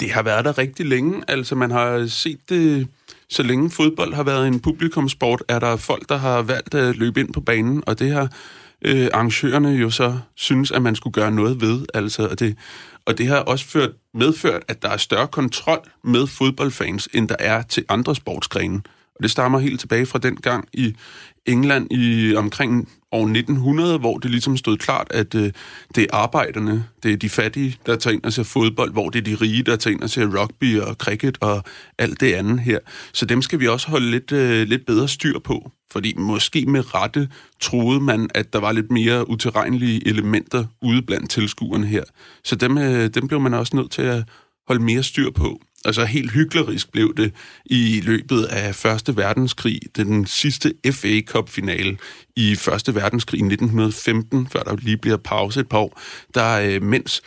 [0.00, 1.22] Det har været der rigtig længe.
[1.28, 2.88] Altså, man har set det,
[3.30, 7.20] så længe fodbold har været en publikumsport, er der folk, der har valgt at løbe
[7.20, 8.28] ind på banen, og det har
[8.84, 11.86] øh, arrangørerne jo så synes, at man skulle gøre noget ved.
[11.94, 12.58] Altså, og, det,
[13.06, 17.36] og det har også ført, medført, at der er større kontrol med fodboldfans, end der
[17.38, 18.82] er til andre sportsgrene.
[19.16, 20.94] Og det stammer helt tilbage fra den gang i
[21.46, 25.52] England i omkring år 1900, hvor det ligesom stod klart, at øh,
[25.94, 29.18] det er arbejderne, det er de fattige, der tager ind og ser fodbold, hvor det
[29.18, 31.64] er de rige, der tager ind og ser rugby og cricket og
[31.98, 32.78] alt det andet her.
[33.12, 36.94] Så dem skal vi også holde lidt, øh, lidt bedre styr på, fordi måske med
[36.94, 37.28] rette
[37.60, 42.04] troede man, at der var lidt mere utilregnelige elementer ude blandt tilskuerne her.
[42.44, 44.24] Så dem, øh, dem blev man også nødt til at
[44.66, 47.34] holde mere styr på altså helt hyklerisk blev det
[47.66, 51.98] i løbet af Første Verdenskrig, den sidste FA Cup-finale
[52.36, 56.00] i Første Verdenskrig i 1915, før der lige bliver pause et par år,
[56.34, 57.22] der øh, mens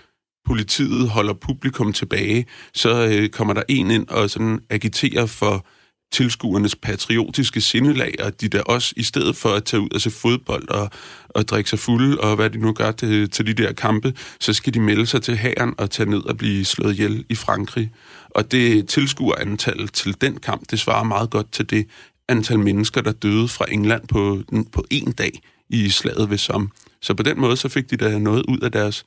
[0.45, 5.65] politiet holder publikum tilbage, så øh, kommer der en ind og sådan agiterer for
[6.11, 10.11] tilskuernes patriotiske sindelag, og de der også, i stedet for at tage ud og se
[10.11, 10.89] fodbold og,
[11.29, 14.53] og drikke sig fulde, og hvad de nu gør til, til de der kampe, så
[14.53, 17.91] skal de melde sig til hæren og tage ned og blive slået ihjel i Frankrig.
[18.35, 21.87] Og det tilskuerantal til den kamp, det svarer meget godt til det
[22.27, 26.69] antal mennesker, der døde fra England på, på en dag i slaget ved Somme.
[27.01, 29.05] Så på den måde, så fik de da noget ud af deres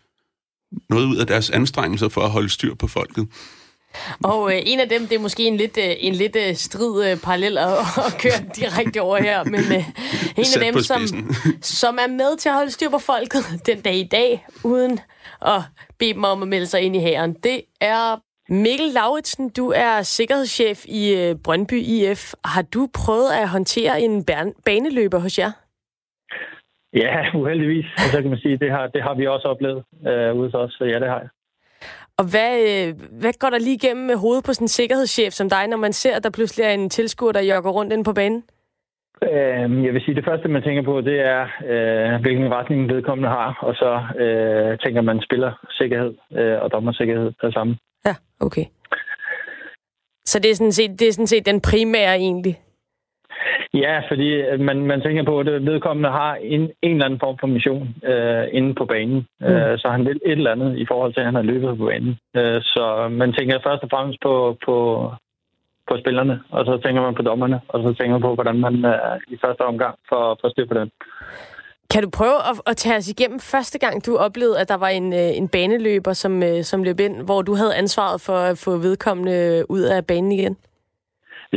[0.91, 3.29] noget ud af deres anstrengelser for at holde styr på folket.
[4.25, 7.11] Og øh, en af dem, det er måske en lidt, øh, en lidt øh, strid
[7.11, 7.73] øh, parallel at,
[8.07, 9.85] at køre direkte over her, men øh,
[10.37, 11.01] en Sat af dem, som,
[11.63, 15.01] som er med til at holde styr på folket den dag i dag, uden
[15.47, 15.63] at
[15.99, 18.17] bede dem om at melde sig ind i hæren, det er
[18.49, 19.49] Mikkel Lauritsen.
[19.49, 22.33] Du er sikkerhedschef i øh, Brøndby IF.
[22.45, 25.53] Har du prøvet at håndtere en ban- baneløber hos jer?
[26.95, 27.87] Ja, uheldigvis.
[27.97, 30.55] Og så kan man sige, det har, det har vi også oplevet øh, ude hos
[30.55, 31.29] os, så ja, det har jeg.
[32.19, 35.49] Og hvad, øh, hvad går der lige igennem med hovedet på sådan en sikkerhedschef som
[35.51, 38.13] dig, når man ser, at der pludselig er en tilskuer, der jogger rundt inde på
[38.13, 38.45] banen?
[39.23, 41.43] Øh, jeg vil sige, det første, man tænker på, det er,
[41.73, 43.91] øh, hvilken retning vedkommende har, og så
[44.23, 47.77] øh, tænker man spiller sikkerhed øh, og dommersikkerhed det samme.
[48.07, 48.65] Ja, okay.
[50.25, 52.59] Så det er sådan set, det er sådan set den primære egentlig?
[53.75, 57.37] Ja, fordi øh, man, man tænker på, at vedkommende har en, en eller anden form
[57.41, 59.27] for mission øh, inde på banen.
[59.41, 59.47] Mm.
[59.47, 61.87] Øh, så han vil et eller andet i forhold til, at han har løbet på
[61.87, 62.19] banen.
[62.37, 64.77] Øh, så man tænker først og fremmest på, på,
[65.89, 68.85] på spillerne, og så tænker man på dommerne, og så tænker man på, hvordan man
[68.85, 70.91] øh, i første omgang får, får styr på dem.
[71.93, 74.89] Kan du prøve at, at tage os igennem første gang, du oplevede, at der var
[74.89, 78.59] en, øh, en baneløber, som, øh, som løb ind, hvor du havde ansvaret for at
[78.59, 80.57] få vedkommende ud af banen igen?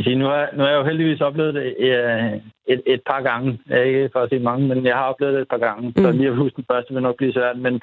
[0.00, 2.32] sige, nu, har, nu har jeg jo heldigvis oplevet det øh,
[2.66, 3.58] et, et par gange.
[3.86, 5.88] Ikke for at sige mange, men jeg har oplevet det et par gange.
[5.96, 6.02] Mm.
[6.02, 7.58] Så lige at huske den første vil nok blive svært.
[7.58, 7.80] Men,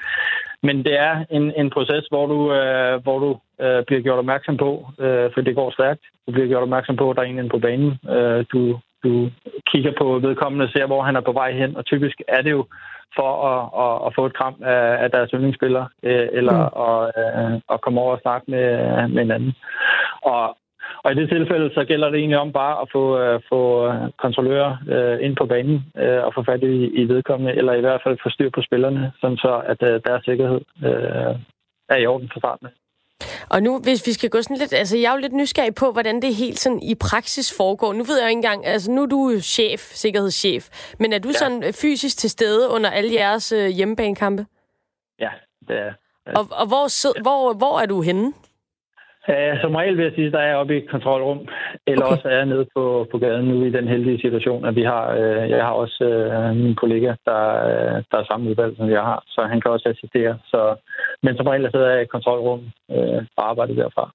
[0.63, 3.29] men det er en, en proces, hvor du, øh, hvor du
[3.65, 6.01] øh, bliver gjort opmærksom på, øh, for det går stærkt.
[6.27, 7.91] Du bliver gjort opmærksom på, at der er en på banen.
[8.15, 9.31] Øh, du, du
[9.71, 11.75] kigger på vedkommende og ser, hvor han er på vej hen.
[11.77, 12.65] Og typisk er det jo
[13.15, 16.81] for at, at, at få et kram af, af deres yndlingsspiller, øh, eller mm.
[16.85, 18.67] at, øh, at komme over og snakke med,
[19.07, 19.53] med en anden.
[20.21, 20.57] Og
[21.03, 23.61] og i det tilfælde, så gælder det egentlig om bare at få, uh, få
[24.17, 28.01] kontrollører uh, ind på banen uh, og få fat i, i vedkommende, eller i hvert
[28.03, 31.35] fald få styr på spillerne, sådan så at uh, deres sikkerhed uh,
[31.89, 32.67] er i orden for starten.
[33.49, 34.73] Og nu, hvis vi skal gå sådan lidt...
[34.73, 37.93] Altså, jeg er jo lidt nysgerrig på, hvordan det helt sådan i praksis foregår.
[37.93, 38.65] Nu ved jeg jo ikke engang...
[38.65, 40.69] Altså, nu er du chef, sikkerhedschef.
[40.99, 41.33] Men er du ja.
[41.33, 44.45] sådan fysisk til stede under alle jeres uh, hjemmebanekampe?
[45.19, 45.29] Ja,
[45.67, 45.93] det er
[46.35, 47.21] Og, og hvor, sid, ja.
[47.21, 48.33] hvor, hvor er du henne?
[49.33, 51.47] Uh, som regel vil jeg sige, at der er oppe i et kontrolrum,
[51.87, 52.15] eller okay.
[52.15, 55.05] også er jeg nede på, på gaden nu i den heldige situation, at vi har,
[55.13, 56.03] uh, jeg har også
[56.33, 59.71] uh, min kollega, der, uh, der er samme udvalg, som jeg har, så han kan
[59.71, 60.37] også assistere.
[60.45, 60.75] Så,
[61.23, 64.11] men som regel sidder jeg i et kontrolrum uh, og arbejder derfra.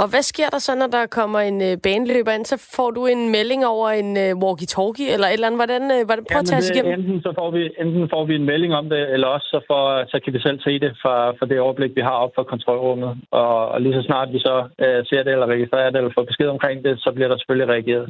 [0.00, 2.44] Og hvad sker der så, når der kommer en øh, baneløber ind?
[2.52, 5.60] Så får du en melding over en øh, walkie-talkie, eller et eller andet?
[5.62, 6.92] Hvordan, øh, hvordan, prøv at tage os igennem.
[6.98, 9.84] Enten, så får vi, enten får vi en melding om det, eller også så, får,
[10.12, 13.12] så kan vi selv se det fra, fra det overblik, vi har op for kontrolrummet.
[13.30, 16.30] Og, og lige så snart vi så øh, ser det, eller registrerer det, eller får
[16.30, 18.06] besked omkring det, så bliver der selvfølgelig reageret.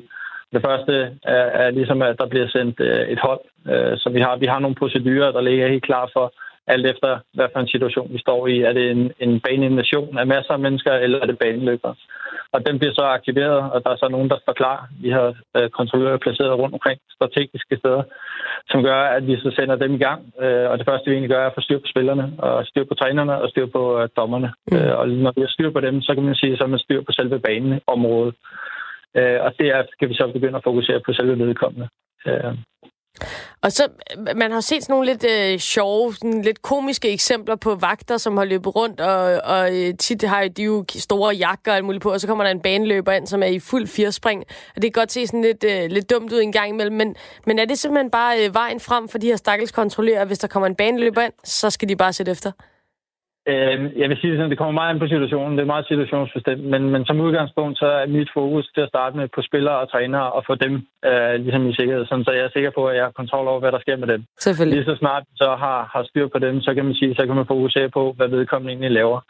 [0.54, 0.94] Det første
[1.36, 3.42] er, er ligesom, at der bliver sendt øh, et hold.
[3.72, 6.26] Øh, så vi har, vi har nogle procedurer, der ligger helt klar for,
[6.74, 8.56] alt efter, hvad for en situation vi står i.
[8.68, 11.94] Er det en, en baneinvasion af masser af mennesker, eller er det baneløber?
[12.52, 14.88] Og den bliver så aktiveret, og der er så nogen, der står klar.
[15.02, 18.02] Vi har øh, kontrollører placeret rundt omkring strategiske steder,
[18.70, 20.20] som gør, at vi så sender dem i gang.
[20.42, 22.84] Øh, og det første, vi egentlig gør, er at få styr på spillerne, og styr
[22.84, 24.52] på trænerne, og styr på øh, dommerne.
[24.70, 24.76] Mm.
[24.76, 26.86] Øh, og når vi har styr på dem, så kan man sige, så er man
[26.86, 28.34] styr på selve baneområdet.
[29.18, 31.88] Øh, og det er, skal vi så begynde at fokusere på selve vedkommende.
[32.26, 32.54] Øh,
[33.62, 33.88] og så,
[34.36, 38.36] man har set sådan nogle lidt øh, sjove, sådan lidt komiske eksempler på vagter, som
[38.36, 42.02] har løbet rundt, og, og øh, tit har de jo store jakker og alt muligt
[42.02, 44.44] på, og så kommer der en baneløber ind, som er i fuld firespring.
[44.76, 47.16] Og det kan godt se sådan lidt, øh, lidt dumt ud en gang imellem, men,
[47.46, 50.48] men er det simpelthen bare øh, vejen frem for de her stakkels kontrollører, hvis der
[50.48, 52.52] kommer en baneløber ind, så skal de bare sætte efter?
[53.50, 55.56] Øh, jeg vil sige sådan, det kommer meget an på situationen.
[55.56, 56.64] Det er meget situationsbestemt.
[56.72, 59.90] Men, men som udgangspunkt, så er mit fokus til at starte med på spillere og
[59.92, 60.74] trænere og få dem
[61.08, 62.06] øh, ligesom i sikkerhed.
[62.06, 64.08] Sådan, så jeg er sikker på, at jeg har kontrol over, hvad der sker med
[64.08, 64.24] dem.
[64.72, 67.36] Lige så snart så har, har styr på dem, så kan man sige, så kan
[67.36, 69.20] man fokusere på, hvad vedkommende egentlig laver.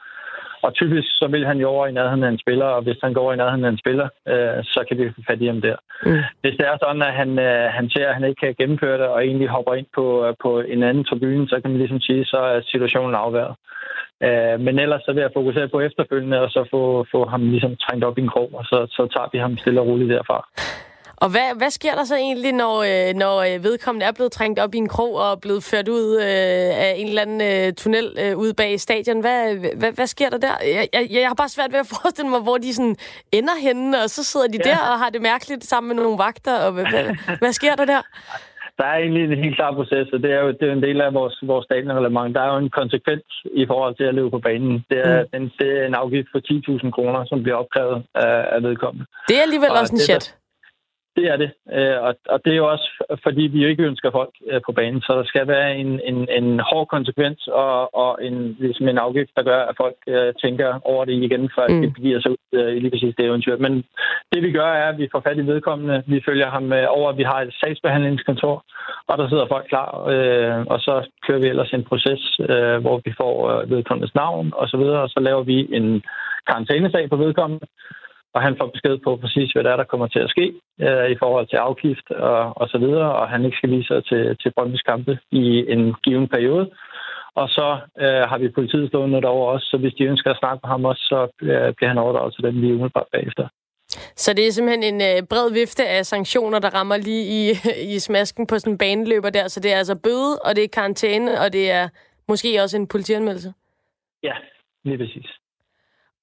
[0.62, 3.12] Og typisk så vil han jo over i nærheden af en spiller, og hvis han
[3.12, 5.76] går i nærheden af en spiller, øh, så kan vi få fat i ham der.
[6.06, 6.22] Mm.
[6.40, 9.06] Hvis det er sådan, at han, øh, han ser, at han ikke kan gennemføre det,
[9.06, 12.24] og egentlig hopper ind på, øh, på en anden tribune, så kan man ligesom sige,
[12.24, 13.54] så er situationen afværet.
[14.26, 17.76] Øh, men ellers så vil jeg fokusere på efterfølgende, og så få, få ham ligesom
[17.76, 20.38] trængt op i en krog, og så, så tager vi ham stille og roligt derfra.
[21.22, 24.58] Og hvad, hvad sker der så egentlig, når, øh, når øh, vedkommende er blevet trængt
[24.64, 28.06] op i en krog og blevet ført ud øh, af en eller anden øh, tunnel
[28.22, 29.20] øh, ude bag stadion?
[29.20, 29.40] Hvad,
[29.80, 30.54] hvad, hvad sker der der?
[30.76, 32.96] Jeg, jeg, jeg har bare svært ved at forestille mig, hvor de sådan
[33.32, 34.70] ender henne, og så sidder de ja.
[34.70, 36.56] der og har det mærkeligt sammen med nogle vagter.
[36.66, 37.04] Og hvad, hvad,
[37.42, 38.02] hvad sker der der?
[38.78, 41.00] Der er egentlig en helt klar proces, og det er jo det er en del
[41.00, 42.34] af vores, vores stadionreglement.
[42.34, 43.26] Der er jo en konsekvens
[43.62, 44.84] i forhold til at løbe på banen.
[44.90, 45.36] Det er, mm.
[45.36, 49.06] en, det er en afgift på 10.000 kroner, som bliver opkrævet af, af vedkommende.
[49.28, 50.37] Det er alligevel og også en chat
[51.18, 51.50] det er det.
[51.76, 52.88] Øh, og, og det er jo også,
[53.24, 56.18] fordi vi jo ikke ønsker folk øh, på banen, så der skal være en, en,
[56.38, 60.70] en hård konsekvens og, og en, ligesom en afgift, der gør, at folk øh, tænker
[60.92, 61.80] over det igen, før mm.
[61.82, 63.56] de begiver sig ud øh, i lige præcis det eventyr.
[63.56, 63.84] Men
[64.32, 66.02] det vi gør, er, at vi får fat i vedkommende.
[66.06, 68.64] Vi følger ham øh, over, at vi har et sagsbehandlingskontor,
[69.08, 70.94] og der sidder folk klar, øh, og så
[71.26, 75.02] kører vi ellers en proces, øh, hvor vi får øh, vedkommendes navn og så videre,
[75.02, 76.02] og så laver vi en
[76.48, 77.66] karantænesag på vedkommende,
[78.38, 80.46] og han får besked på præcis, hvad der er, der kommer til at ske
[80.86, 84.04] øh, i forhold til afgift og, og så videre, og han ikke skal vise sig
[84.04, 86.70] til, til Brøndby's kampe i en given periode.
[87.40, 87.68] Og så
[88.04, 90.84] øh, har vi politiet stående derovre også, så hvis de ønsker at snakke med ham
[90.84, 93.48] også, så øh, bliver han overdraget til den lige umiddelbart bagefter.
[94.16, 97.40] Så det er simpelthen en øh, bred vifte af sanktioner, der rammer lige i,
[97.94, 99.48] i smasken på sådan en baneløber der.
[99.48, 101.88] Så det er altså bøde, og det er karantæne, og det er
[102.28, 103.52] måske også en politianmeldelse?
[104.22, 104.34] Ja,
[104.84, 105.28] lige præcis.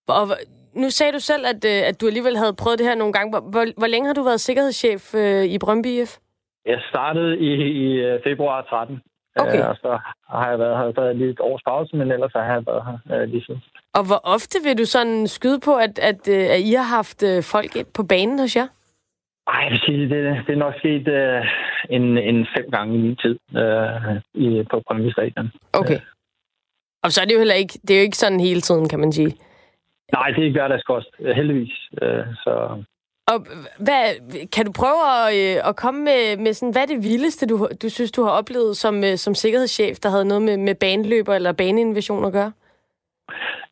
[0.08, 0.28] Og
[0.76, 3.30] nu sagde du selv, at, øh, at du alligevel havde prøvet det her nogle gange.
[3.34, 6.12] Hvor, hvor, hvor længe har du været sikkerhedschef øh, i Brøndby IF?
[6.66, 7.52] Jeg startede i,
[7.86, 9.02] i øh, februar 13.
[9.36, 9.60] Okay.
[9.60, 10.00] Øh, og så
[10.30, 13.18] har jeg været her så lige et års pause, men ellers har jeg været her
[13.18, 13.62] øh, lige siden.
[13.94, 17.24] Og hvor ofte vil du sådan skyde på, at, at, øh, at I har haft
[17.52, 18.68] folk på banen hos jer?
[19.48, 21.46] Ej, jeg vil sige, det, det er nok sket øh,
[21.90, 25.52] en, en fem gange i min tid øh, i, på Brøndby Stadion.
[25.74, 26.00] Okay.
[27.04, 29.00] Og så er det jo heller ikke, det er jo ikke sådan hele tiden, kan
[29.00, 29.38] man sige.
[30.14, 31.90] Nej, det er ikke hverdagskost, øh, heldigvis.
[32.02, 32.84] Øh, så...
[33.28, 33.46] Og
[33.80, 34.04] hvad,
[34.50, 37.68] kan du prøve at, øh, at komme med, med sådan, hvad er det vildeste, du,
[37.82, 41.52] du synes, du har oplevet som, som sikkerhedschef, der havde noget med, med baneløber eller
[41.52, 42.52] baneinvasion at gøre?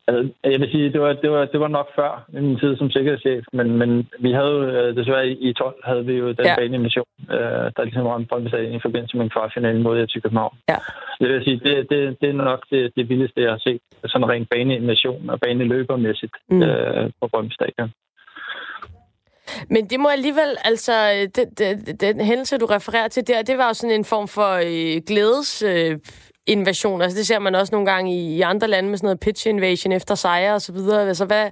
[0.08, 2.76] Altså, jeg vil sige, det var, det var, det var nok før i min tid
[2.76, 6.46] som sikkerhedschef, men, men vi havde jo, øh, desværre i 12 havde vi jo den
[6.46, 6.56] ja.
[6.56, 10.56] baneinvasion, øh, der ligesom var en Brøndby i forbindelse med en kvartfinale mod FC København.
[10.68, 10.78] Ja.
[11.20, 14.28] Det vil sige, det, det, det er nok det, det vildeste, jeg har set, sådan
[14.28, 16.62] rent baneinvasion og baneløbermæssigt mm.
[16.62, 17.90] øh, på Brøndby Stadion.
[19.70, 20.92] Men det må alligevel, altså,
[21.36, 24.52] den, den, den hændelse, du refererer til der, det var jo sådan en form for
[24.52, 25.62] øh, glædes...
[25.62, 25.98] Øh,
[26.46, 27.02] invasion.
[27.02, 29.48] Altså det ser man også nogle gange i, i andre lande med sådan noget pitch
[29.48, 31.08] invasion efter sejre og så videre.
[31.08, 31.50] Altså hvad,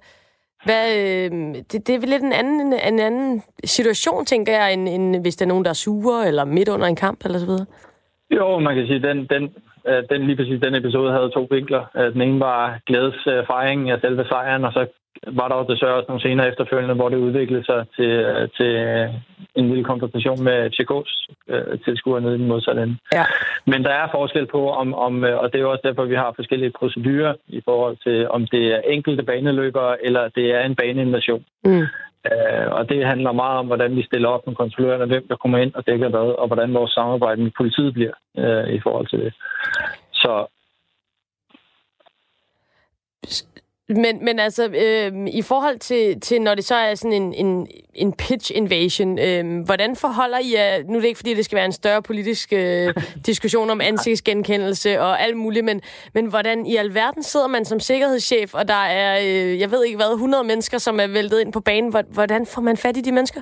[0.65, 1.31] hvad, øh,
[1.73, 5.37] det, det er vel lidt en anden, en anden situation, tænker jeg, end, end hvis
[5.37, 7.67] der er nogen, der er sure eller midt under en kamp eller så videre.
[8.31, 9.55] Jo, man kan sige, den, den,
[10.11, 11.85] den lige præcis den episode havde to vinkler.
[12.15, 14.87] Den ene var glædesfejringen af selve sejren, og så
[15.27, 18.13] var der jo desværre også nogle scener efterfølgende, hvor det udviklede sig til,
[18.57, 18.73] til
[19.55, 22.97] en lille konfrontation med Tjekos øh, tilskuere nede i den modsatte ende.
[23.13, 23.25] Ja.
[23.67, 26.33] Men der er forskel på, om, om, øh, og det er også derfor, vi har
[26.37, 31.45] forskellige procedurer i forhold til, om det er enkelte baneløbere, eller det er en baneinvasion.
[31.65, 31.87] Mm.
[32.31, 35.59] Øh, og det handler meget om, hvordan vi stiller op med kontrollørerne, hvem der kommer
[35.59, 39.19] ind og dækker hvad, og hvordan vores samarbejde med politiet bliver øh, i forhold til
[39.19, 39.33] det.
[40.13, 40.47] Så
[43.97, 47.67] men, men altså, øh, i forhold til, til, når det så er sådan en, en,
[47.95, 51.57] en pitch invasion, øh, hvordan forholder I jer, nu er det ikke fordi, det skal
[51.57, 52.95] være en større politisk øh,
[53.31, 55.81] diskussion om ansigtsgenkendelse og alt muligt, men,
[56.15, 59.97] men hvordan i alverden sidder man som sikkerhedschef, og der er, øh, jeg ved ikke
[59.97, 61.95] hvad, 100 mennesker, som er væltet ind på banen.
[62.13, 63.41] Hvordan får man fat i de mennesker?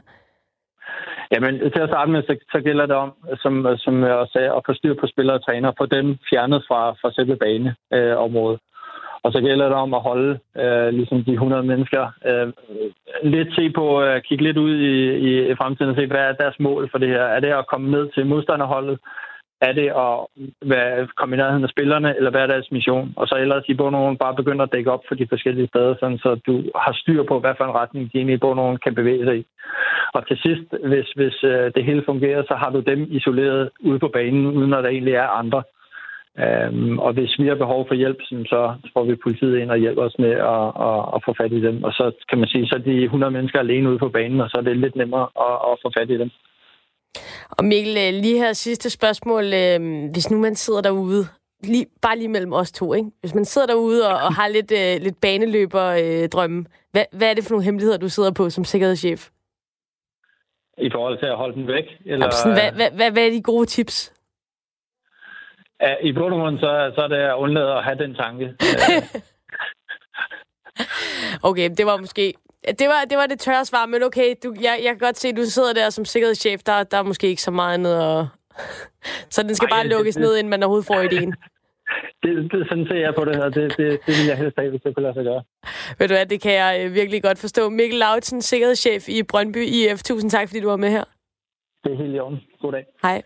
[1.32, 4.50] Jamen, til at starte med, så, så gælder det om, som, som jeg også sagde,
[4.56, 8.60] at få styr på spillere og træner, få dem fjernet fra, fra selve baneområdet.
[8.60, 8.69] Øh,
[9.22, 12.52] og så gælder det om at holde øh, ligesom de 100 mennesker øh,
[13.22, 14.94] lidt se på, øh, kigge lidt ud i,
[15.50, 17.22] i fremtiden og se, hvad er deres mål for det her?
[17.22, 18.98] Er det at komme ned til modstanderholdet?
[19.68, 20.14] Er det at
[20.70, 23.12] være, komme i nærheden af spillerne, eller hvad er deres mission?
[23.16, 26.18] Og så ellers i nogen bare begynder at dække op for de forskellige steder, sådan,
[26.18, 29.24] så du har styr på, hvad for en retning de egentlig i nogen kan bevæge
[29.24, 29.46] sig i.
[30.14, 33.98] Og til sidst, hvis, hvis øh, det hele fungerer, så har du dem isoleret ude
[33.98, 35.62] på banen, uden at der egentlig er andre.
[36.38, 40.02] Øhm, og hvis vi har behov for hjælp, så får vi politiet ind og hjælper
[40.02, 41.84] os med at, at, at få fat i dem.
[41.84, 44.50] Og så kan man sige, så er de 100 mennesker alene ude på banen, og
[44.50, 46.30] så er det lidt nemmere at, at få fat i dem.
[47.50, 49.44] Og Mikkel, øh, lige her sidste spørgsmål.
[49.44, 51.24] Øh, hvis nu man sidder derude,
[51.62, 53.10] lige, bare lige mellem os to, ikke?
[53.20, 57.44] Hvis man sidder derude og, og har lidt, uh, lidt baneløber-drømme, hvad, hvad er det
[57.44, 59.28] for nogle hemmeligheder, du sidder på som sikkerhedschef?
[60.78, 61.84] I forhold til at holde den væk?
[62.06, 62.26] Eller...
[62.44, 64.19] Jamen, hvad, hvad, hvad, hvad er de gode tips?
[66.02, 68.44] I bund så, så er det at undlade at have den tanke.
[71.48, 72.34] okay, det var måske...
[72.78, 75.28] Det var, det var det tørre svar, men okay, du, jeg, jeg kan godt se,
[75.28, 76.62] at du sidder der som sikkerhedschef.
[76.62, 78.26] Der, der er måske ikke så meget andet at...
[79.30, 81.34] så den skal Ej, bare lukkes det, ned, inden man overhovedet får ideen.
[82.22, 83.44] Det, det, sådan ser jeg på det her.
[83.44, 85.42] Det, det, det vil jeg helst have, hvis det kunne lade sig gøre.
[85.98, 87.68] Ved du hvad, det kan jeg øh, virkelig godt forstå.
[87.68, 90.02] Mikkel Lautsen, sikkerhedschef i Brøndby IF.
[90.02, 91.04] Tusind tak, fordi du var med her.
[91.84, 92.40] Det er helt i orden.
[92.60, 92.84] God dag.
[93.02, 93.22] Hej.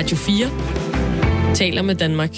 [0.00, 2.30] Radio 4 taler med Danmark.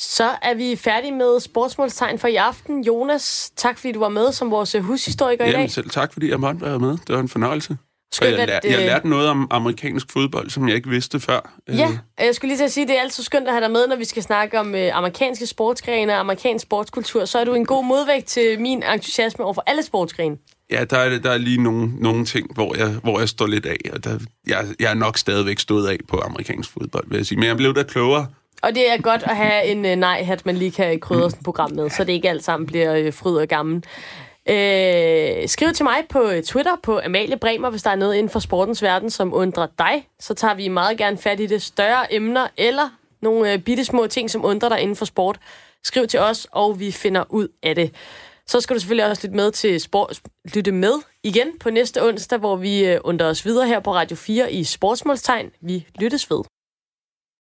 [0.00, 2.84] Så er vi færdige med sportsmålstegn for i aften.
[2.84, 5.70] Jonas, tak fordi du var med som vores hushistoriker Jamen, i dag.
[5.70, 6.90] selv tak fordi jeg måtte være med.
[6.90, 7.76] Det var en fornøjelse.
[8.12, 11.52] Skønt, jeg, lær, jeg lærte noget om amerikansk fodbold, som jeg ikke vidste før.
[11.68, 13.70] Ja, jeg skulle lige til at sige, at det er altid skønt at have dig
[13.70, 17.24] med, når vi skal snakke om øh, amerikanske sportsgrene og amerikansk sportskultur.
[17.24, 20.36] Så er du en god modvægt til min entusiasme over for alle sportsgrene.
[20.70, 23.66] Ja, der er, der er lige nogle, nogle ting, hvor jeg, hvor jeg står lidt
[23.66, 27.26] af, og der, jeg, jeg er nok stadigvæk stået af på amerikansk fodbold, vil jeg
[27.26, 27.38] sige.
[27.38, 28.26] Men jeg blev da klogere.
[28.62, 31.44] Og det er godt at have en øh, nej-hat, man lige kan krydre sådan et
[31.44, 33.84] program med, så det ikke alt sammen bliver øh, fryd og gammel.
[34.50, 38.30] Øh, skriv til mig på øh, Twitter på Amalie Bremer, hvis der er noget inden
[38.30, 40.08] for sportens verden, som undrer dig.
[40.20, 42.88] Så tager vi meget gerne fat i det større emner, eller
[43.22, 45.38] nogle øh, bitte små ting, som undrer dig inden for sport.
[45.84, 47.94] Skriv til os, og vi finder ud af det.
[48.48, 50.20] Så skal du selvfølgelig også lytte med til sport,
[50.54, 50.92] lytte med
[51.22, 54.64] igen på næste onsdag, hvor vi under undrer os videre her på Radio 4 i
[54.64, 55.50] Sportsmålstegn.
[55.60, 56.57] Vi lyttes ved.